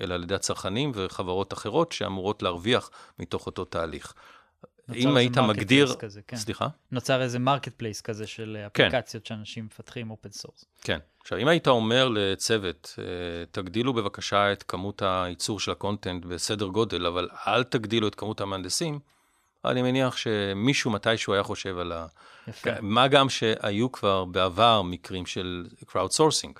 [0.02, 2.89] אלא על ידי הצרכנים וחברות אחרות שאמורות להרוויח
[3.20, 4.14] מתוך אותו תהליך.
[4.94, 5.96] אם היית מגדיר...
[6.00, 6.38] כזה, כן.
[6.38, 6.68] סליחה?
[6.92, 8.86] נוצר איזה marketplace כזה של כן.
[8.86, 9.36] אפליקציות כן.
[9.36, 10.66] שאנשים מפתחים open source.
[10.82, 11.00] כן.
[11.22, 13.06] עכשיו, אם היית אומר לצוות, אה,
[13.52, 18.42] תגדילו בבקשה את כמות הייצור של ה content בסדר גודל, אבל אל תגדילו את כמות
[18.42, 19.00] המהנדסים,
[19.66, 22.06] אני מניח שמישהו מתישהו היה חושב על ה...
[22.48, 22.70] יפה.
[22.82, 26.60] מה גם שהיו כבר בעבר מקרים של crowd sourcing.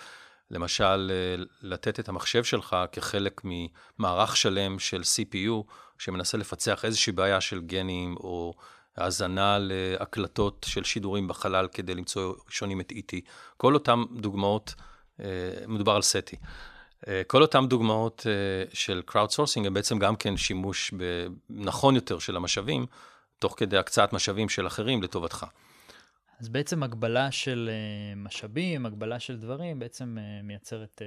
[0.51, 5.63] למשל, אה, לתת את המחשב שלך כחלק ממערך שלם של CPU,
[5.97, 8.53] שמנסה לפצח איזושהי בעיה של גנים, או
[8.97, 13.15] האזנה להקלטות של שידורים בחלל כדי למצוא ראשונים את E.T.
[13.57, 14.73] כל אותן דוגמאות,
[15.19, 15.25] אה,
[15.67, 16.35] מדובר על סטי.
[17.07, 18.25] אה, כל אותן דוגמאות
[18.73, 20.93] של crowdsourcing הם בעצם גם כן שימוש
[21.49, 22.85] נכון יותר של המשאבים,
[23.39, 25.45] תוך כדי הקצאת משאבים של אחרים לטובתך.
[26.39, 27.69] אז בעצם הגבלה של
[28.15, 31.01] משאבים, הגבלה של דברים, בעצם מייצרת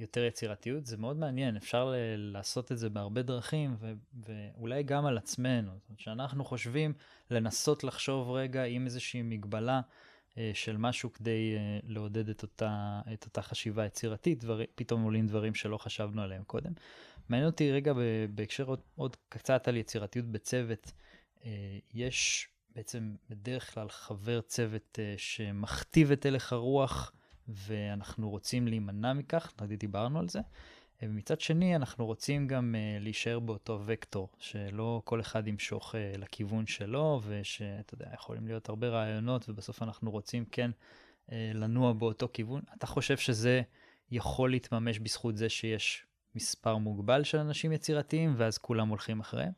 [0.00, 0.86] יותר יצירתיות.
[0.86, 3.92] זה מאוד מעניין, אפשר לעשות את זה בהרבה דרכים, ו-
[4.26, 5.70] ואולי גם על עצמנו.
[5.74, 6.92] זאת אומרת, שאנחנו חושבים
[7.30, 9.80] לנסות לחשוב רגע עם איזושהי מגבלה
[10.38, 15.26] אה, של משהו כדי אה, לעודד את אותה, את אותה חשיבה יצירתית, דבר, פתאום עולים
[15.26, 16.72] דברים שלא חשבנו עליהם קודם.
[17.28, 17.92] מעניין אותי רגע
[18.34, 20.92] בהקשר עוד, עוד קצת על יצירתיות בצוות.
[21.44, 27.12] אה, יש בעצם בדרך כלל חבר צוות אה, שמכתיב את הלך הרוח,
[27.54, 30.40] ואנחנו רוצים להימנע מכך, דיברנו על זה.
[31.02, 36.66] ומצד שני, אנחנו רוצים גם uh, להישאר באותו וקטור, שלא כל אחד ימשוך uh, לכיוון
[36.66, 40.70] שלו, ושאתה יודע, יכולים להיות הרבה רעיונות, ובסוף אנחנו רוצים כן
[41.26, 42.62] uh, לנוע באותו כיוון.
[42.76, 43.62] אתה חושב שזה
[44.10, 49.52] יכול להתממש בזכות זה שיש מספר מוגבל של אנשים יצירתיים, ואז כולם הולכים אחריהם?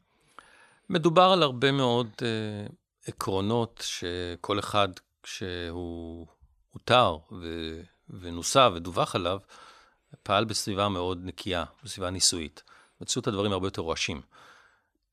[0.90, 2.72] מדובר על הרבה מאוד uh,
[3.07, 4.88] עקרונות שכל אחד,
[5.22, 6.26] כשהוא
[6.74, 7.80] אותר ו...
[8.20, 9.38] ונוסה ודווח עליו,
[10.22, 12.62] פעל בסביבה מאוד נקייה, בסביבה ניסויית.
[13.00, 14.20] מצאו את הדברים הרבה יותר רועשים.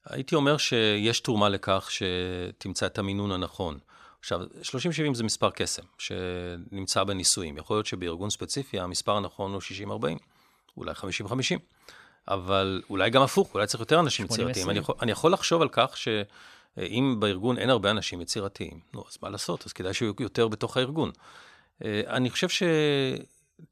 [0.05, 3.79] הייתי אומר שיש תרומה לכך שתמצא את המינון הנכון.
[4.19, 7.57] עכשיו, 30-70 זה מספר קסם, שנמצא בניסויים.
[7.57, 10.05] יכול להיות שבארגון ספציפי המספר הנכון הוא 60-40,
[10.77, 11.33] אולי 50-50,
[12.27, 14.69] אבל אולי גם הפוך, אולי צריך יותר אנשים יצירתיים.
[14.69, 19.17] אני יכול, אני יכול לחשוב על כך שאם בארגון אין הרבה אנשים יצירתיים, נו, אז
[19.21, 19.65] מה לעשות?
[19.65, 21.11] אז כדאי שיהיו יותר בתוך הארגון.
[21.85, 22.47] אה, אני חושב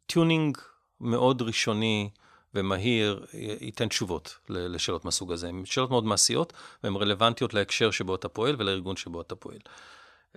[0.05, 0.57] שטיונינג
[1.01, 2.09] מאוד ראשוני
[2.53, 3.25] ומהיר
[3.61, 5.47] ייתן תשובות לשאלות מהסוג הזה.
[5.47, 6.53] הן שאלות מאוד מעשיות,
[6.83, 9.57] והן רלוונטיות להקשר שבו אתה פועל ולארגון שבו אתה פועל.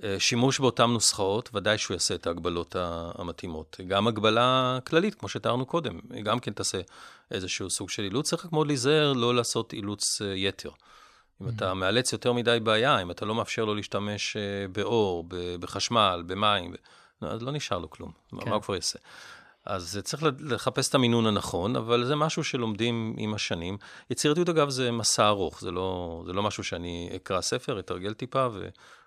[0.05, 3.81] אה, שימוש באותן נוסחאות, ודאי שהוא יעשה את ההגבלות המתאימות.
[3.87, 6.81] גם הגבלה כללית, כמו שתיארנו קודם, גם כן תעשה
[7.31, 8.31] איזשהו סוג של אילוץ.
[8.31, 10.71] צריך רק מאוד להיזהר לא לעשות אילוץ אה, יתר.
[11.43, 11.75] אם אתה mm-hmm.
[11.75, 14.37] מאלץ יותר מדי בעיה, אם אתה לא מאפשר לו להשתמש
[14.73, 15.25] באור,
[15.61, 16.75] בחשמל, במים,
[17.21, 18.49] אז לא נשאר לו כלום, כן.
[18.49, 18.99] מה הוא כבר יעשה?
[19.67, 23.79] אז צריך לחפש את המינון הנכון, אבל זה משהו שלומדים עם השנים.
[24.11, 28.49] יצירתיות, אגב, זה מסע ארוך, זה לא, זה לא משהו שאני אקרא ספר, אתרגל טיפה,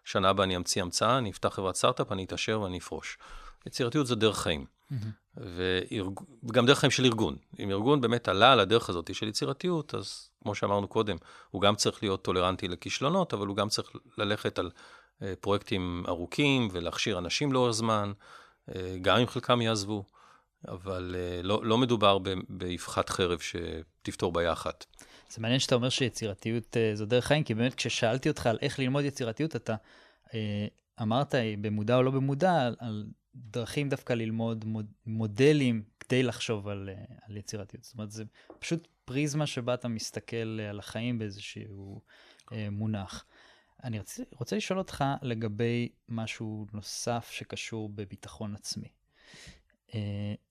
[0.05, 3.18] ושנה הבאה אני אמציא המצאה, אני אפתח חברת סטארט-אפ, אני אתעשר ואני אפרוש.
[3.66, 4.66] יצירתיות זה דרך חיים.
[4.66, 5.39] Mm-hmm.
[6.43, 7.36] וגם דרך חיים של ארגון.
[7.59, 11.18] אם ארגון באמת עלה על הדרך הזאת של יצירתיות, אז כמו שאמרנו קודם,
[11.51, 14.72] הוא גם צריך להיות טולרנטי לכישלונות, אבל הוא גם צריך ללכת על
[15.41, 18.11] פרויקטים ארוכים ולהכשיר אנשים לאורך זמן,
[18.70, 20.05] אה, גם אם חלקם יעזבו,
[20.68, 22.18] אבל אה, לא, לא מדובר
[22.49, 24.86] באבחת חרב שתפתור בעיה אחת.
[25.30, 29.03] זה מעניין שאתה אומר שיצירתיות זו דרך חיים, כי באמת כששאלתי אותך על איך ללמוד
[29.03, 29.76] יצירתיות, אתה
[31.01, 33.05] אמרת, במודע או לא במודע, על
[33.36, 36.89] דרכים דווקא ללמוד מוד, מודלים כדי לחשוב על,
[37.30, 37.84] על יצירתיות.
[37.84, 38.24] זאת אומרת, זה
[38.59, 42.01] פשוט פריזמה שבה אתה מסתכל על החיים באיזשהו
[42.51, 43.26] מונח.
[43.84, 48.88] אני רוצה, רוצה לשאול אותך לגבי משהו נוסף שקשור בביטחון עצמי.
[49.89, 49.93] Uh,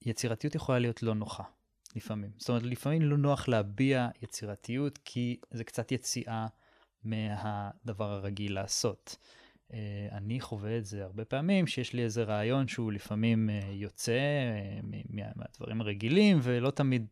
[0.03, 1.45] יצירתיות יכולה להיות לא נוחה,
[1.97, 2.31] לפעמים.
[2.37, 6.47] זאת אומרת, לפעמים לא נוח להביע יצירתיות, כי זה קצת יציאה
[7.05, 9.17] מהדבר הרגיל לעשות.
[9.71, 9.75] Uh,
[10.11, 14.21] אני חווה את זה הרבה פעמים, שיש לי איזה רעיון שהוא לפעמים uh, יוצא
[14.83, 14.87] uh,
[15.37, 17.07] מהדברים הרגילים, ולא תמיד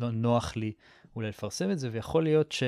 [0.00, 0.72] לא נוח לי
[1.16, 2.62] אולי לפרסם את זה, ויכול להיות ש...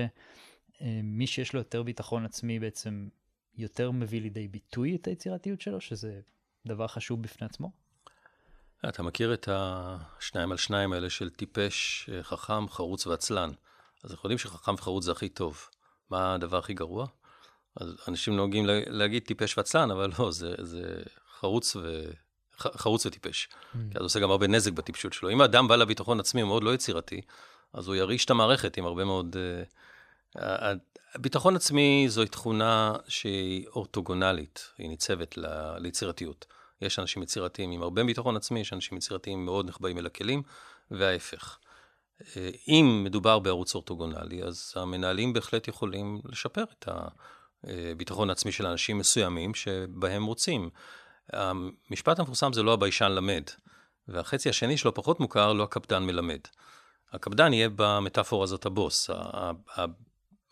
[0.80, 3.08] אה, מי שיש לו יותר ביטחון עצמי בעצם
[3.56, 6.20] יותר מביא לידי ביטוי את היצירתיות שלו, שזה
[6.66, 7.72] דבר חשוב בפני עצמו?
[8.88, 13.50] אתה מכיר את השניים על שניים האלה של טיפש, אה, חכם, חרוץ ועצלן.
[14.04, 15.68] אז אנחנו יודעים שחכם וחרוץ זה הכי טוב.
[16.10, 17.06] מה הדבר הכי גרוע?
[17.76, 21.02] אז אנשים נוהגים להגיד טיפש ועצלן, אבל לא, זה, זה
[21.38, 22.10] חרוץ, ו...
[22.58, 23.48] חרוץ וטיפש.
[23.48, 23.76] Mm.
[23.90, 25.30] כי אז עושה גם הרבה נזק בטיפשות שלו.
[25.30, 27.20] אם האדם בא לביטחון עצמי, הוא מאוד לא יצירתי,
[27.72, 29.36] אז הוא ירעיש את המערכת עם הרבה מאוד...
[29.36, 29.74] Uh,
[31.18, 35.46] ביטחון עצמי זוהי תכונה שהיא אורתוגונלית, היא ניצבת ל...
[35.78, 36.46] ליצירתיות.
[36.80, 40.42] יש אנשים יצירתיים עם הרבה ביטחון עצמי, יש אנשים יצירתיים מאוד נחבאים אל הכלים,
[40.90, 41.58] וההפך.
[42.68, 46.88] אם מדובר בערוץ אורתוגונלי, אז המנהלים בהחלט יכולים לשפר את
[47.64, 50.70] הביטחון העצמי של אנשים מסוימים שבהם רוצים.
[51.32, 53.42] המשפט המפורסם זה לא הביישן למד,
[54.08, 56.40] והחצי השני שלו פחות מוכר, לא הקפדן מלמד.
[57.12, 59.10] הקפדן יהיה במטאפורה הזאת הבוס.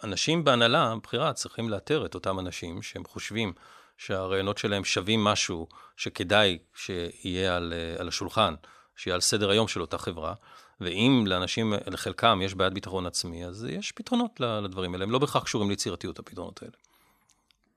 [0.04, 3.52] אנשים בהנהלה, הבחירה, צריכים לאתר את אותם אנשים שהם חושבים
[3.98, 8.54] שהרעיונות שלהם שווים משהו שכדאי שיהיה על, על השולחן,
[8.96, 10.34] שיהיה על סדר היום של אותה חברה.
[10.80, 15.04] ואם לאנשים, לחלקם יש בעיית ביטחון עצמי, אז יש פתרונות לדברים האלה.
[15.04, 16.72] הם לא בהכרח קשורים ליצירתיות, הפתרונות האלה.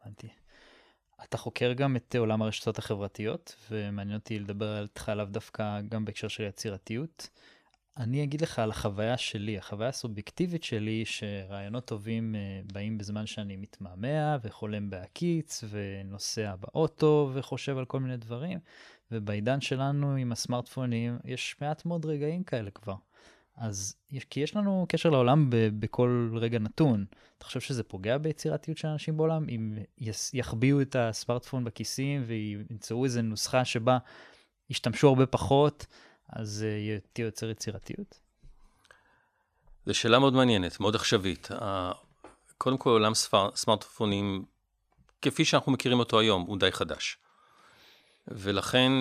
[0.02, 0.28] הבנתי.
[1.24, 6.28] אתה חוקר גם את עולם הרשתות החברתיות, ומעניין אותי לדבר איתך עליו דווקא גם בהקשר
[6.28, 7.30] של יצירתיות.
[7.98, 13.56] אני אגיד לך על החוויה שלי, החוויה הסובייקטיבית שלי, שרעיונות טובים uh, באים בזמן שאני
[13.56, 18.60] מתמהמה וחולם בהקיץ ונוסע באוטו וחושב על כל מיני דברים,
[19.12, 22.96] ובעידן שלנו עם הסמארטפונים יש מעט מאוד רגעים כאלה כבר.
[23.58, 23.96] אז
[24.30, 27.06] כי יש לנו קשר לעולם ב, בכל רגע נתון.
[27.38, 29.50] אתה חושב שזה פוגע ביצירתיות של אנשים בעולם?
[29.50, 29.78] אם
[30.34, 33.98] יחביאו את הסמארטפון בכיסים וימצאו איזו נוסחה שבה
[34.70, 35.86] ישתמשו הרבה פחות,
[36.30, 38.20] אז uh, תהיה יוצר יצירתיות?
[39.86, 41.50] זו שאלה מאוד מעניינת, מאוד עכשווית.
[42.58, 43.12] קודם כל, עולם
[43.56, 44.46] סמארטפונים,
[45.22, 47.18] כפי שאנחנו מכירים אותו היום, הוא די חדש.
[48.28, 48.92] ולכן.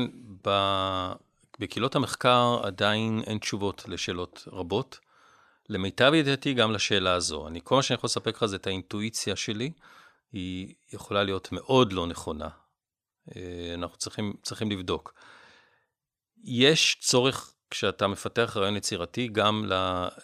[1.59, 4.99] בקהילות המחקר עדיין אין תשובות לשאלות רבות.
[5.69, 7.49] למיטב ידיעתי גם לשאלה הזו.
[7.49, 9.73] אני, כל מה שאני יכול לספק לך זה את האינטואיציה שלי,
[10.33, 12.49] היא יכולה להיות מאוד לא נכונה.
[13.37, 15.15] אה, אנחנו צריכים, צריכים לבדוק.
[16.45, 19.65] יש צורך, כשאתה מפתח רעיון יצירתי, גם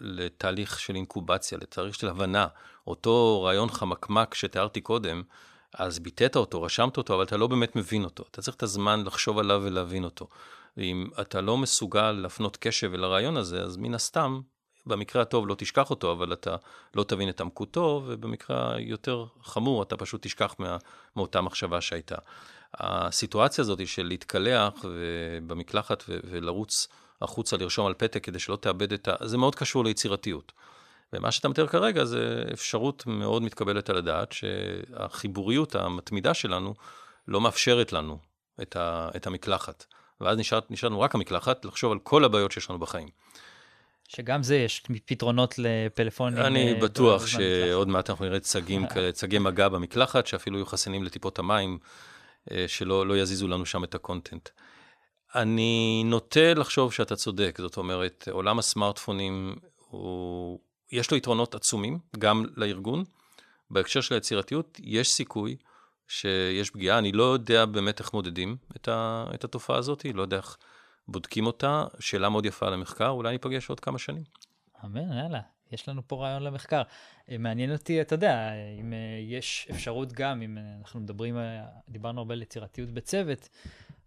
[0.01, 2.47] לתהליך של אינקובציה, לתהליך של הבנה.
[2.87, 5.23] אותו רעיון חמקמק שתיארתי קודם,
[5.75, 8.25] אז ביטאת אותו, רשמת אותו, אבל אתה לא באמת מבין אותו.
[8.31, 10.29] אתה צריך את הזמן לחשוב עליו ולהבין אותו.
[10.77, 14.41] ואם אתה לא מסוגל להפנות קשב אל הרעיון הזה, אז מן הסתם,
[14.87, 16.57] במקרה הטוב לא תשכח אותו, אבל אתה
[16.95, 20.77] לא תבין את עמקותו, ובמקרה היותר חמור, אתה פשוט תשכח מה,
[21.16, 22.16] מאותה מחשבה שהייתה.
[22.75, 24.85] הסיטואציה הזאת של להתקלח
[25.47, 26.89] במקלחת ולרוץ
[27.23, 29.14] החוצה לרשום על פתק כדי שלא תאבד את ה...
[29.27, 30.53] זה מאוד קשור ליצירתיות.
[31.12, 36.75] ומה שאתה מתאר כרגע זה אפשרות מאוד מתקבלת על הדעת, שהחיבוריות המתמידה שלנו
[37.29, 38.18] לא מאפשרת לנו
[38.62, 39.85] את, ה, את המקלחת.
[40.21, 43.09] ואז נשאר, נשארנו רק המקלחת, לחשוב על כל הבעיות שיש לנו בחיים.
[44.09, 46.39] שגם זה יש פתרונות לפלאפונים.
[46.39, 51.05] אני uh, בטוח שעוד מעט אנחנו נראה צגים כאלה, צגי מגע במקלחת, שאפילו יהיו חסינים
[51.05, 51.79] לטיפות המים,
[52.66, 54.48] שלא לא יזיזו לנו שם את הקונטנט.
[55.34, 60.61] אני נוטה לחשוב שאתה צודק, זאת אומרת, עולם הסמארטפונים, הוא,
[60.92, 63.05] יש לו יתרונות עצומים, גם לארגון.
[63.70, 65.57] בהקשר של היצירתיות, יש סיכוי
[66.09, 66.98] שיש פגיעה.
[66.98, 70.57] אני לא יודע באמת איך מודדים את, ה, את התופעה הזאת, לא יודע איך
[71.09, 71.84] בודקים אותה.
[71.98, 74.22] שאלה מאוד יפה על המחקר, אולי ניפגש עוד כמה שנים.
[74.84, 75.40] אמן, יאללה.
[75.73, 76.83] יש לנו פה רעיון למחקר.
[77.31, 82.18] אה, מעניין אותי, אתה יודע, אם אה, יש אפשרות גם, אם אנחנו מדברים, אה, דיברנו
[82.18, 83.49] הרבה על יצירתיות בצוות,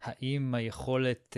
[0.02, 1.38] האם היכולת,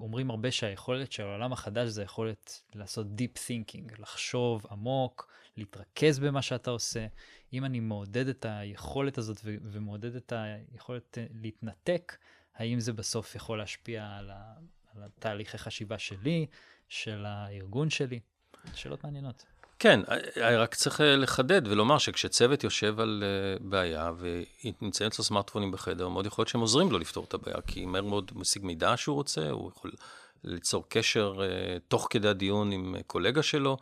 [0.00, 6.42] אומרים הרבה שהיכולת של העולם החדש זה היכולת לעשות Deep Thinking, לחשוב עמוק, להתרכז במה
[6.42, 7.06] שאתה עושה.
[7.52, 12.16] אם אני מעודד את היכולת הזאת ומעודד את היכולת אה, להתנתק,
[12.54, 14.54] האם זה בסוף יכול להשפיע על, ה-
[14.94, 16.46] על התהליכי חשיבה שלי,
[16.88, 18.20] של הארגון שלי?
[18.74, 19.44] שאלות מעניינות.
[19.78, 23.24] כן, אה, אה, רק צריך לחדד ולומר שכשצוות יושב על
[23.60, 27.86] בעיה ונמצאים אצלו סמארטפונים בחדר, מאוד יכול להיות שהם עוזרים לו לפתור את הבעיה, כי
[27.86, 29.90] מהר מאוד משיג מידע שהוא רוצה, הוא יכול
[30.44, 31.40] ליצור קשר
[31.88, 33.76] תוך כדי הדיון עם קולגה שלו.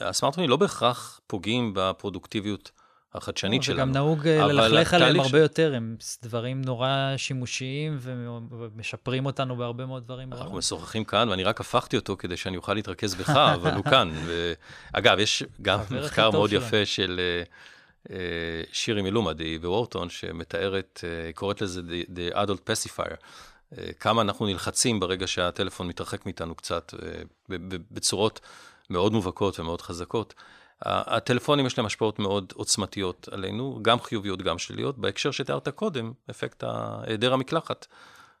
[0.00, 2.70] הסמארטפונים לא בהכרח פוגעים בפרודוקטיביות
[3.16, 3.78] החדשנית שלנו.
[3.78, 10.04] וגם נהוג אה, ללכלך עליהם הרבה יותר, הם דברים נורא שימושיים ומשפרים אותנו בהרבה מאוד
[10.04, 10.32] דברים.
[10.32, 14.10] אנחנו משוחחים כאן, ואני רק הפכתי אותו כדי שאני אוכל להתרכז בך, אבל הוא כאן.
[14.92, 17.20] אגב, יש גם מחקר מאוד יפה של
[18.10, 18.16] אה,
[18.72, 21.04] שירי מלומדי בוורטון, שמתארת,
[21.34, 21.80] קוראת לזה
[22.14, 23.16] The Adult Pacifier.
[24.00, 26.94] כמה אנחנו נלחצים ברגע שהטלפון מתרחק מאיתנו קצת,
[27.90, 28.40] בצורות
[28.90, 30.34] מאוד מובהקות ומאוד חזקות.
[30.82, 34.98] הטלפונים יש להם השפעות מאוד עוצמתיות עלינו, גם חיוביות, גם שליליות.
[34.98, 36.64] בהקשר שתיארת קודם, אפקט
[37.02, 37.86] היעדר המקלחת,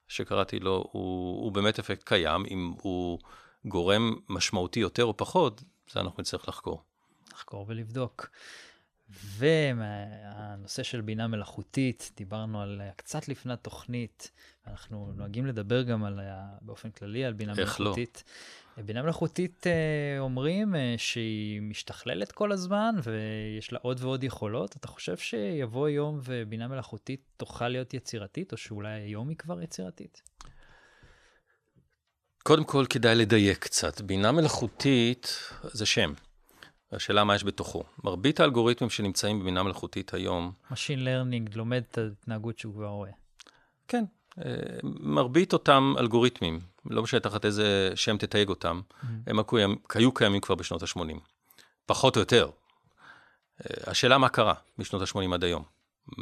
[0.08, 2.44] שקראתי לו, הוא, הוא באמת אפקט קיים.
[2.50, 3.18] אם הוא
[3.64, 5.62] גורם משמעותי יותר או פחות,
[5.92, 6.82] זה אנחנו נצטרך לחקור.
[7.32, 8.26] לחקור ולבדוק.
[9.08, 14.30] והנושא של בינה מלאכותית, דיברנו על קצת לפני התוכנית,
[14.66, 16.20] אנחנו נוהגים לדבר גם על,
[16.60, 17.86] באופן כללי על בינה איך לא?
[17.86, 18.16] מלאכותית.
[18.16, 18.84] איך לא?
[18.84, 24.76] בינה מלאכותית אה, אומרים אה, שהיא משתכללת כל הזמן ויש לה עוד ועוד יכולות.
[24.76, 30.22] אתה חושב שיבוא יום ובינה מלאכותית תוכל להיות יצירתית, או שאולי היום היא כבר יצירתית?
[32.42, 34.00] קודם כל כדאי לדייק קצת.
[34.00, 36.12] בינה מלאכותית זה שם.
[36.92, 37.84] השאלה מה יש בתוכו.
[38.04, 40.52] מרבית האלגוריתמים שנמצאים בבינה מלאכותית היום...
[40.72, 43.10] Machine Learning לומד את ההתנהגות שהוא כבר רואה.
[43.88, 44.04] כן,
[44.44, 46.60] אה, מרבית אותם אלגוריתמים,
[46.90, 49.06] לא משנה תחת איזה שם תתייג אותם, mm-hmm.
[49.26, 49.38] הם
[49.94, 51.18] היו קיימים כבר בשנות ה-80.
[51.86, 52.50] פחות או יותר.
[53.60, 55.62] אה, השאלה מה קרה משנות ה-80 עד היום.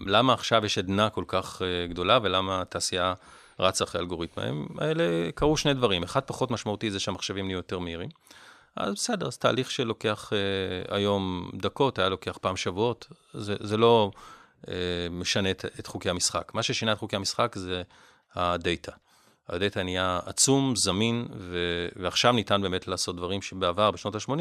[0.07, 3.15] למה עכשיו יש עדנה כל כך אה, גדולה ולמה התעשייה
[3.59, 5.33] רצה אחרי אלגוריתמים האלה?
[5.35, 6.03] קרו שני דברים.
[6.03, 8.09] אחד פחות משמעותי זה שהמחשבים נהיו יותר מהירים.
[8.77, 14.11] אז בסדר, אז תהליך שלוקח אה, היום דקות, היה לוקח פעם שבועות, זה, זה לא
[14.69, 14.75] אה,
[15.11, 16.55] משנה את, את חוקי המשחק.
[16.55, 17.83] מה ששינה את חוקי המשחק זה
[18.35, 18.93] הדאטה.
[19.49, 21.59] הדאטה נהיה עצום, זמין, ו...
[21.97, 24.33] ועכשיו ניתן באמת לעשות דברים שבעבר, בשנות ה-80,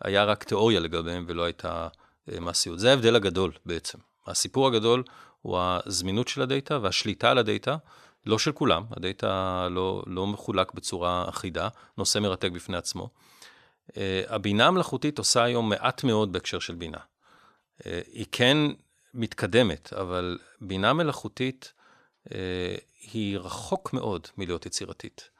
[0.00, 1.88] היה רק תיאוריה לגביהם ולא הייתה
[2.32, 2.78] אה, מעשיות.
[2.78, 3.98] זה ההבדל הגדול בעצם.
[4.26, 5.02] הסיפור הגדול
[5.42, 7.76] הוא הזמינות של הדאטה והשליטה על הדאטה,
[8.26, 11.68] לא של כולם, הדאטה לא, לא מחולק בצורה אחידה,
[11.98, 13.08] נושא מרתק בפני עצמו.
[13.96, 16.98] אה, הבינה המלאכותית עושה היום מעט מאוד בהקשר של בינה.
[17.86, 18.56] אה, היא כן
[19.14, 21.72] מתקדמת, אבל בינה מלאכותית
[23.12, 25.30] היא רחוק מאוד מלהיות יצירתית.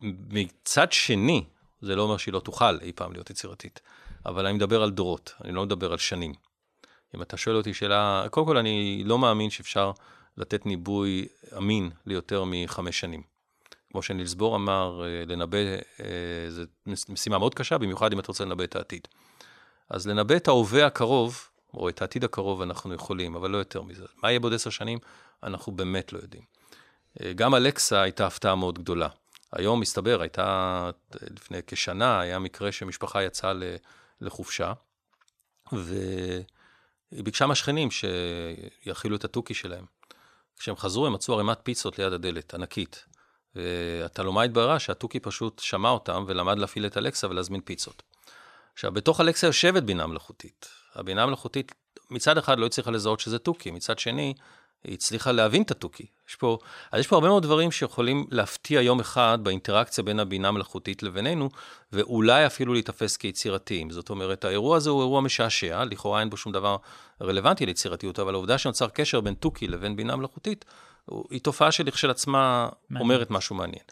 [0.00, 1.44] מצד שני,
[1.80, 3.80] זה לא אומר שהיא לא תוכל אי פעם להיות יצירתית,
[4.26, 6.34] אבל אני מדבר על דורות, אני לא מדבר על שנים.
[7.14, 9.92] אם אתה שואל אותי שאלה, קודם כל אני לא מאמין שאפשר
[10.36, 13.22] לתת ניבוי אמין ליותר מחמש שנים.
[13.90, 16.04] כמו שנילס בור אמר, אה, לנבא, אה,
[16.48, 16.62] זו
[17.08, 19.08] משימה מאוד קשה, במיוחד אם אתה רוצה לנבא את העתיד.
[19.90, 24.04] אז לנבא את ההווה הקרוב, או את העתיד הקרוב אנחנו יכולים, אבל לא יותר מזה.
[24.22, 24.98] מה יהיה בעוד עשר שנים?
[25.42, 26.42] אנחנו באמת לא יודעים.
[27.20, 29.08] אה, גם אלקסה הייתה הפתעה מאוד גדולה.
[29.52, 33.52] היום מסתבר, הייתה, לפני כשנה, היה מקרה שמשפחה יצאה
[34.20, 34.72] לחופשה,
[35.72, 36.44] והיא
[37.24, 39.84] ביקשה מהשכנים שיאכילו את התוכי שלהם.
[40.58, 43.04] כשהם חזרו, הם מצאו ערימת פיצות ליד הדלת, ענקית.
[43.54, 48.02] והתלומה התבררה שהתוכי פשוט שמע אותם ולמד להפעיל את אלקסה ולהזמין פיצות.
[48.74, 50.68] עכשיו, בתוך אלקסה יושבת בינה מלאכותית.
[50.94, 51.74] הבינה המלאכותית
[52.10, 54.34] מצד אחד לא הצליחה לזהות שזה תוכי, מצד שני,
[54.84, 56.06] היא הצליחה להבין את התוכי.
[56.28, 56.58] יש פה,
[56.92, 61.50] אז יש פה הרבה מאוד דברים שיכולים להפתיע יום אחד באינטראקציה בין הבינה המלאכותית לבינינו,
[61.92, 63.90] ואולי אפילו להיתפס כיצירתיים.
[63.90, 66.76] זאת אומרת, האירוע הזה הוא אירוע משעשע, לכאורה אין בו שום דבר
[67.22, 70.64] רלוונטי ליצירתיות, אבל העובדה שנוצר קשר בין תוכי לבין בינה מלאכותית,
[71.30, 72.68] היא תופעה שלכשלעצמה
[73.00, 73.82] אומרת משהו מעניין.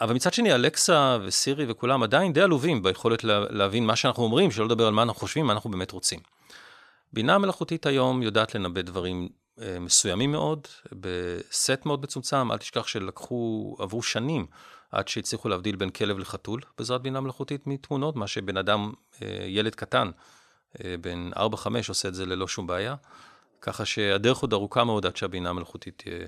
[0.00, 4.64] אבל מצד שני, אלכסה וסירי וכולם עדיין די עלובים ביכולת להבין מה שאנחנו אומרים, שלא
[4.64, 6.20] לדבר על מה אנחנו חושבים, מה אנחנו באמת רוצים.
[7.12, 9.28] בינה מלאכותית היום יודעת לנבא דברים
[9.60, 14.46] אה, מסוימים מאוד, בסט מאוד מצומצם, אל תשכח שלקחו, עברו שנים
[14.90, 19.74] עד שהצליחו להבדיל בין כלב לחתול בעזרת בינה מלאכותית מתמונות, מה שבן אדם, אה, ילד
[19.74, 20.10] קטן,
[20.84, 22.94] אה, בן 4-5 עושה את זה ללא שום בעיה,
[23.62, 26.26] ככה שהדרך עוד ארוכה מאוד עד שהבינה המלאכותית תהיה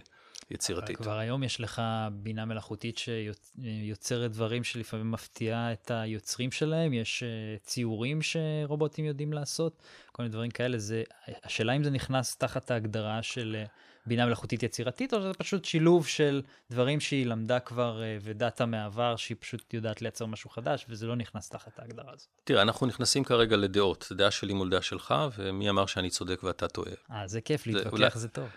[0.50, 0.96] יצירתית.
[0.96, 1.82] כבר היום יש לך
[2.12, 7.22] בינה מלאכותית שיוצרת דברים שלפעמים מפתיעה את היוצרים שלהם, יש
[7.62, 9.82] ציורים שרובוטים יודעים לעשות,
[10.12, 10.78] כל מיני דברים כאלה.
[10.78, 11.02] זה,
[11.44, 13.64] השאלה אם זה נכנס תחת ההגדרה של
[14.06, 19.36] בינה מלאכותית יצירתית, או שזה פשוט שילוב של דברים שהיא למדה כבר ודאטה מהעבר, שהיא
[19.40, 22.28] פשוט יודעת לייצר משהו חדש, וזה לא נכנס תחת ההגדרה הזאת.
[22.44, 26.68] תראה, אנחנו נכנסים כרגע לדעות, דעה שלי מול דעה שלך, ומי אמר שאני צודק ואתה
[26.68, 26.92] טועה.
[27.10, 28.10] אה, זה כיף להתווכח, זה, אולי...
[28.14, 28.48] זה טוב.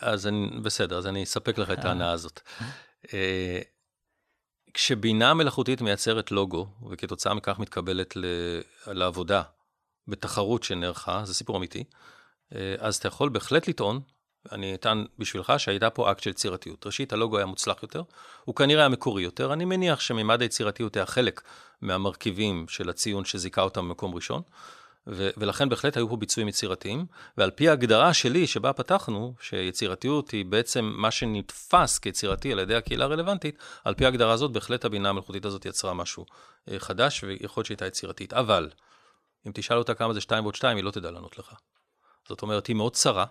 [0.00, 2.40] אז אני, בסדר, אז אני אספק לך את ההנאה הזאת.
[3.14, 3.60] אה,
[4.74, 8.16] כשבינה מלאכותית מייצרת לוגו, וכתוצאה מכך מתקבלת
[8.86, 9.42] לעבודה
[10.08, 11.84] בתחרות שנערכה, זה סיפור אמיתי,
[12.54, 14.00] אה, אז אתה יכול בהחלט לטעון,
[14.52, 16.86] אני אטען בשבילך שהייתה פה אקט של יצירתיות.
[16.86, 18.02] ראשית, הלוגו היה מוצלח יותר,
[18.44, 21.42] הוא כנראה היה מקורי יותר, אני מניח שממד היצירתיות היה חלק
[21.80, 24.42] מהמרכיבים של הציון שזיכה אותם במקום ראשון.
[25.08, 30.44] ו- ולכן בהחלט היו פה ביצועים יצירתיים, ועל פי ההגדרה שלי, שבה פתחנו, שיצירתיות היא
[30.44, 35.44] בעצם מה שנתפס כיצירתי על ידי הקהילה הרלוונטית, על פי ההגדרה הזאת, בהחלט הבינה המלאכותית
[35.44, 36.26] הזאת יצרה משהו
[36.70, 38.32] אה, חדש, ויכול להיות שהייתה יצירתית.
[38.32, 38.70] אבל,
[39.46, 41.54] אם תשאל אותה כמה זה 2 ועוד 2, היא לא תדע לענות לך.
[42.28, 43.24] זאת אומרת, היא מאוד צרה,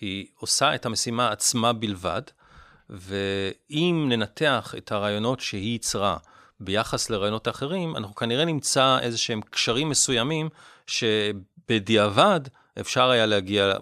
[0.00, 2.22] היא עושה את המשימה עצמה בלבד,
[2.90, 6.16] ואם ננתח את הרעיונות שהיא ייצרה,
[6.60, 10.48] ביחס לרעיונות האחרים, אנחנו כנראה נמצא איזה שהם קשרים מסוימים
[10.86, 12.40] שבדיעבד
[12.80, 13.72] אפשר היה להגיע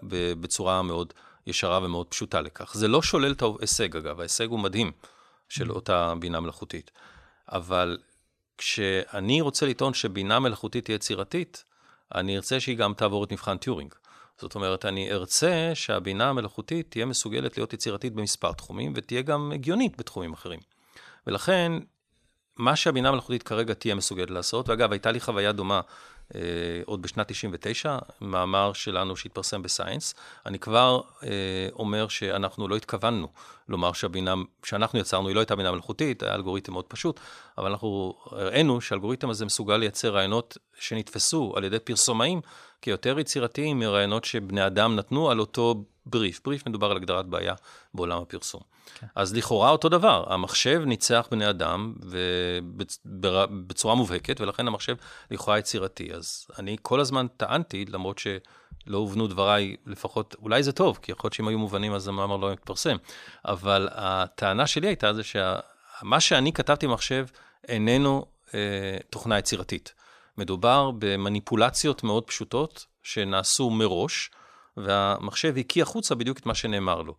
[0.41, 1.13] בצורה מאוד
[1.47, 2.75] ישרה ומאוד פשוטה לכך.
[2.75, 4.93] זה לא שולל את ההישג, אגב, ההישג הוא מדהים
[5.49, 5.71] של.
[5.71, 6.91] אותה בינה מלאכותית.
[7.49, 7.99] אבל
[8.59, 11.65] כשאני רוצה לטעון שבינה מלאכותית היא יצירתית,
[12.15, 13.95] אני ארצה שהיא גם תעבור את מבחן טיורינג.
[14.43, 19.97] זאת אומרת, אני ארצה שהבינה המלאכותית תהיה מסוגלת להיות יצירתית במספר תחומים, ותהיה גם הגיונית
[19.99, 20.61] בתחומים אחרים.
[21.27, 21.73] ולכן,
[22.57, 25.81] מה שהבינה המלאכותית כרגע תהיה מסוגלת לעשות, ואגב, הייתה לי חוויה דומה
[26.35, 26.41] אה,
[26.85, 30.15] עוד בשנת 99, מאמר שלנו שהתפרסם בסיינס,
[30.47, 31.29] אני כבר אה,
[31.73, 33.29] אומר שאנחנו לא התכוונו
[33.69, 34.35] לומר שהבינה,
[34.65, 37.21] שאנחנו יצרנו, היא לא הייתה בינה מלאכותית, היה אלגוריתם מאוד פשוט,
[37.59, 42.41] אבל אנחנו הראינו שהאלגוריתם הזה מסוגל לייצר רעיונות שנתפסו על ידי פרסומאים
[42.83, 46.41] כיותר יצירתיים מרעיונות שבני אדם נתנו על אותו בריף.
[46.45, 47.55] בריף מדובר על הגדרת בעיה
[47.95, 48.61] בעולם הפרסום.
[48.95, 49.07] כן.
[49.15, 51.95] אז לכאורה אותו דבר, המחשב ניצח בני אדם
[53.67, 54.97] בצורה מובהקת, ולכן המחשב
[55.31, 56.15] לכאורה יצירתי.
[56.15, 58.19] אז אני כל הזמן טענתי, למרות
[58.85, 62.37] שלא הובנו דבריי, לפחות, אולי זה טוב, כי יכול להיות שאם היו מובנים אז המאמר
[62.37, 62.97] לא מתפרסם,
[63.45, 67.27] אבל הטענה שלי הייתה זה שמה שאני כתבתי במחשב
[67.69, 68.25] איננו
[68.55, 68.61] אה,
[69.11, 69.95] תוכנה יצירתית.
[70.39, 74.31] מדובר במניפולציות מאוד פשוטות שנעשו מראש,
[74.77, 77.15] והמחשב הקיא החוצה בדיוק את מה שנאמר לו.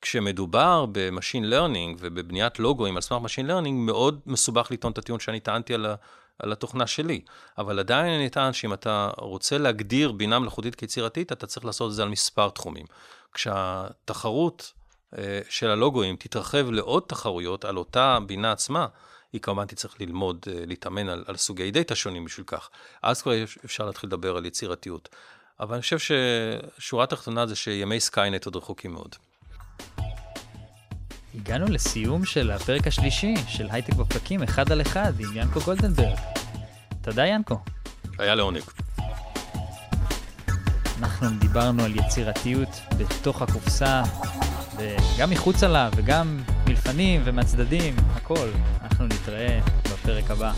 [0.00, 5.20] כשמדובר ב machine learning ובבניית לוגוים על סמך machine learning, מאוד מסובך לטעון את הטיעון
[5.20, 5.86] שאני טענתי על,
[6.42, 7.20] על התוכנה שלי.
[7.58, 11.94] אבל עדיין אני אטען שאם אתה רוצה להגדיר בינה מלאכותית כיצירתית, אתה צריך לעשות את
[11.94, 12.86] זה על מספר תחומים.
[13.34, 14.72] כשהתחרות
[15.18, 18.86] אה, של הלוגוים תתרחב לעוד תחרויות על אותה בינה עצמה,
[19.32, 22.70] היא כמובן תצטרך ללמוד, אה, להתאמן על, על סוגי data שונים בשביל כך.
[23.02, 23.32] אז כבר
[23.64, 25.08] אפשר להתחיל לדבר על יצירתיות.
[25.60, 29.16] אבל אני חושב ששורה התחתונה זה שימי סקיינט עוד רחוקים מאוד.
[31.34, 36.16] הגענו לסיום של הפרק השלישי של הייטק בפקקים, אחד על אחד, עם ינקו גולדנברג.
[37.02, 37.58] תודה, ינקו.
[38.18, 38.62] היה לעונג.
[40.98, 44.02] אנחנו דיברנו על יצירתיות בתוך הקופסה,
[44.76, 48.48] וגם מחוצה לה, וגם מלפנים ומהצדדים, הכל.
[48.82, 50.52] אנחנו נתראה בפרק הבא.